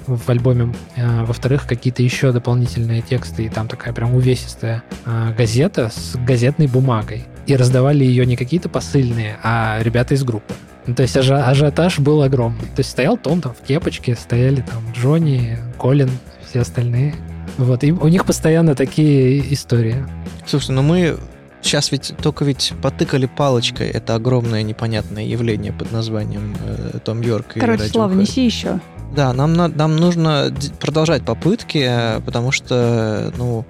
в, 0.07 0.19
в 0.19 0.29
альбоме, 0.29 0.75
э, 0.97 1.25
во-вторых, 1.25 1.67
какие-то 1.67 2.03
еще 2.03 2.33
дополнительные 2.33 3.03
тексты, 3.03 3.45
и 3.45 3.49
там 3.49 3.69
такая 3.69 3.93
прям 3.95 4.15
увесистая 4.15 4.83
э, 5.05 5.35
газета 5.37 5.91
с 5.95 6.17
газетной 6.17 6.67
бумагой. 6.67 7.25
И 7.47 7.57
раздавали 7.57 8.05
ее 8.05 8.25
не 8.27 8.37
какие-то 8.37 8.69
посыльные, 8.69 9.39
а 9.43 9.79
ребята 9.83 10.15
из 10.15 10.25
группы. 10.25 10.55
Ну, 10.87 10.95
то 10.95 11.03
есть 11.03 11.17
ажи- 11.17 11.35
ажиотаж 11.35 11.99
был 11.99 12.23
огромный. 12.23 12.67
То 12.75 12.79
есть 12.79 12.91
стоял 12.91 13.17
Том 13.17 13.41
там 13.41 13.55
в 13.55 13.67
кепочке, 13.67 14.15
стояли 14.15 14.61
там 14.61 14.83
Джонни, 14.95 15.59
Колин, 15.79 16.11
все 16.49 16.61
остальные. 16.61 17.15
Вот, 17.57 17.85
и 17.85 17.93
у 17.93 18.09
них 18.09 18.25
постоянно 18.25 18.75
такие 18.75 19.53
истории. 19.53 20.05
Слушай, 20.47 20.73
ну 20.73 20.83
мы 20.83 21.17
сейчас 21.65 21.91
ведь 21.93 22.13
только 22.23 22.45
ведь 22.45 22.73
потыкали 22.83 23.27
палочкой 23.27 23.89
это 23.89 24.15
огромное 24.15 24.63
непонятное 24.63 25.25
явление 25.25 25.73
под 25.73 25.91
названием 25.93 26.55
э, 26.65 26.99
Том 27.05 27.21
Йорк 27.23 27.57
и 27.57 27.61
Короче, 27.61 27.89
Слава, 27.89 28.13
неси 28.13 28.45
еще. 28.45 28.81
Да, 29.17 29.33
нам, 29.33 29.55
на- 29.55 29.69
нам 29.69 29.97
нужно 29.97 30.53
продолжать 30.81 31.25
попытки, 31.25 31.79
э, 31.89 32.21
потому 32.21 32.51
что, 32.53 33.33
ну, 33.37 33.65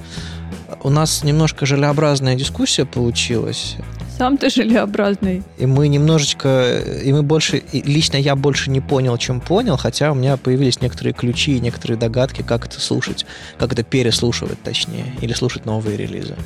у 0.83 0.91
нас 0.91 1.23
немножко 1.25 1.67
желеобразная 1.67 2.35
дискуссия 2.35 2.85
получилась, 2.85 3.77
Сам 4.17 4.37
ты 4.39 4.49
желеобразный. 4.49 5.43
и 5.59 5.67
мы 5.67 5.89
немножечко, 5.89 6.79
и 7.05 7.13
мы 7.13 7.23
больше, 7.23 7.57
и 7.57 7.83
лично 7.83 8.17
я 8.17 8.37
больше 8.37 8.71
не 8.71 8.81
понял, 8.81 9.17
чем 9.19 9.41
понял, 9.41 9.77
хотя 9.77 10.13
у 10.13 10.15
меня 10.15 10.37
появились 10.37 10.81
некоторые 10.81 11.15
ключи 11.15 11.57
и 11.57 11.61
некоторые 11.61 11.99
догадки, 11.99 12.43
как 12.43 12.67
это 12.67 12.81
слушать, 12.81 13.27
как 13.59 13.73
это 13.73 13.83
переслушивать 13.83 14.63
точнее, 14.63 15.15
или 15.21 15.33
слушать 15.33 15.67
новые 15.67 15.97
релизы. 15.97 16.37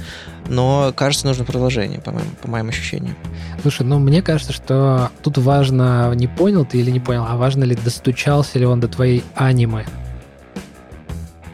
Но, 0.49 0.93
кажется, 0.97 1.27
нужно 1.27 1.45
продолжение, 1.45 2.01
по 2.01 2.11
моим, 2.11 2.31
по 2.41 2.49
моим 2.49 2.69
ощущениям. 2.71 3.17
Слушай, 3.61 3.85
ну 3.85 3.99
мне 3.99 4.23
кажется, 4.23 4.55
что 4.55 5.11
тут 5.23 5.37
важно, 5.37 6.15
не 6.15 6.27
понял 6.27 6.65
ты 6.65 6.79
или 6.79 6.91
не 6.91 7.01
понял, 7.01 7.27
а 7.29 7.37
важно 7.37 7.65
ли 7.65 7.75
достучался 7.75 8.59
ли 8.59 8.65
он 8.65 8.81
до 8.81 8.89
твоей 8.89 9.23
анимы. 9.35 9.85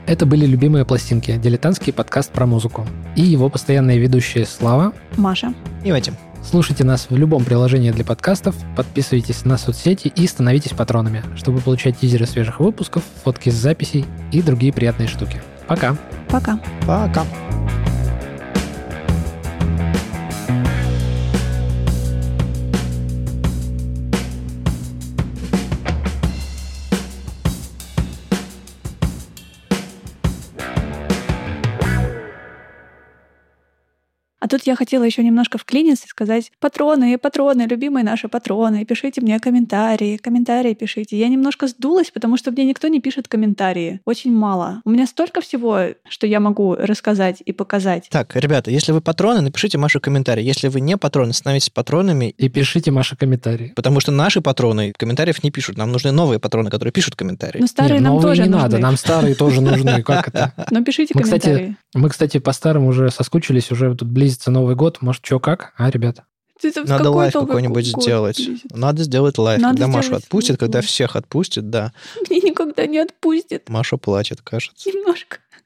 Это 0.06 0.26
были 0.26 0.44
любимые 0.44 0.84
пластинки, 0.84 1.34
дилетантский 1.42 1.92
подкаст 1.92 2.30
про 2.30 2.44
музыку. 2.44 2.86
И 3.16 3.22
его 3.22 3.48
постоянные 3.48 3.98
ведущие 3.98 4.44
Слава. 4.44 4.92
Маша. 5.16 5.54
И 5.82 5.90
Вадим. 5.92 6.14
Слушайте 6.42 6.84
нас 6.84 7.06
в 7.08 7.16
любом 7.16 7.42
приложении 7.42 7.90
для 7.90 8.04
подкастов, 8.04 8.54
подписывайтесь 8.76 9.46
на 9.46 9.56
соцсети 9.56 10.08
и 10.08 10.26
становитесь 10.26 10.72
патронами, 10.72 11.22
чтобы 11.36 11.60
получать 11.60 11.98
тизеры 11.98 12.26
свежих 12.26 12.60
выпусков, 12.60 13.02
фотки 13.24 13.48
с 13.48 13.54
записей 13.54 14.04
и 14.30 14.42
другие 14.42 14.74
приятные 14.74 15.08
штуки. 15.08 15.40
Пока! 15.66 15.96
Пока. 16.28 16.60
Пока. 16.86 17.24
А 34.44 34.46
тут 34.46 34.64
я 34.66 34.76
хотела 34.76 35.04
еще 35.04 35.24
немножко 35.24 35.56
вклиниться 35.56 36.04
и 36.04 36.08
сказать, 36.10 36.52
патроны, 36.60 37.16
патроны, 37.16 37.62
любимые 37.62 38.04
наши 38.04 38.28
патроны, 38.28 38.84
пишите 38.84 39.22
мне 39.22 39.40
комментарии, 39.40 40.18
комментарии 40.18 40.74
пишите. 40.74 41.18
Я 41.18 41.28
немножко 41.28 41.66
сдулась, 41.66 42.10
потому 42.10 42.36
что 42.36 42.50
мне 42.50 42.66
никто 42.66 42.88
не 42.88 43.00
пишет 43.00 43.26
комментарии. 43.26 44.02
Очень 44.04 44.34
мало. 44.36 44.82
У 44.84 44.90
меня 44.90 45.06
столько 45.06 45.40
всего, 45.40 45.94
что 46.06 46.26
я 46.26 46.40
могу 46.40 46.74
рассказать 46.74 47.42
и 47.42 47.52
показать. 47.52 48.08
Так, 48.10 48.36
ребята, 48.36 48.70
если 48.70 48.92
вы 48.92 49.00
патроны, 49.00 49.40
напишите 49.40 49.78
Маше 49.78 49.98
комментарий. 49.98 50.44
Если 50.44 50.68
вы 50.68 50.80
не 50.82 50.98
патроны, 50.98 51.32
становитесь 51.32 51.70
патронами, 51.70 52.26
И 52.36 52.50
пишите, 52.50 52.90
Маша, 52.90 53.16
комментарии. 53.16 53.72
потому 53.74 54.00
что 54.00 54.12
наши 54.12 54.42
патроны 54.42 54.92
комментариев 54.94 55.42
не 55.42 55.52
пишут. 55.52 55.78
Нам 55.78 55.90
нужны 55.90 56.12
новые 56.12 56.38
патроны, 56.38 56.68
которые 56.68 56.92
пишут 56.92 57.16
комментарии. 57.16 57.60
Ну, 57.60 57.66
старые 57.66 57.98
Не, 57.98 58.04
нам 58.04 58.16
новые 58.16 58.32
тоже 58.32 58.42
не 58.42 58.48
нужны. 58.50 58.62
надо, 58.62 58.76
нам 58.76 58.98
старые 58.98 59.36
тоже 59.36 59.62
нужны. 59.62 60.02
Как 60.02 60.28
это? 60.28 60.52
Но 60.70 60.84
пишите 60.84 61.14
Мы, 61.14 61.22
кстати, 61.22 61.44
комментарии. 61.44 61.76
Мы, 61.94 62.10
кстати, 62.10 62.36
по 62.40 62.52
старым 62.52 62.84
уже 62.84 63.10
соскучились, 63.10 63.70
уже 63.72 63.94
тут 63.94 64.08
близится 64.34 64.50
Новый 64.50 64.74
год. 64.74 65.00
Может, 65.00 65.24
что 65.24 65.38
как? 65.38 65.72
А, 65.76 65.90
ребята? 65.90 66.24
Это 66.62 66.80
Надо 66.80 67.04
какой 67.04 67.12
Новый 67.12 67.32
какой-нибудь 67.32 67.86
сделать. 67.86 68.36
близится? 68.36 68.66
Надо 68.70 69.02
сделать 69.02 69.38
live, 69.38 69.60
Надо 69.60 69.76
когда 69.76 69.88
Машу 69.88 70.14
отпустит, 70.14 70.58
когда 70.58 70.80
всех 70.80 71.14
отпустит, 71.14 71.68
да. 71.68 71.92
Мне 72.30 72.40
никогда 72.40 72.86
не 72.86 72.98
отпустит. 72.98 73.68
Маша 73.68 73.96
плачет, 73.96 74.40
кажется. 74.40 74.88
Немножко. 74.88 75.38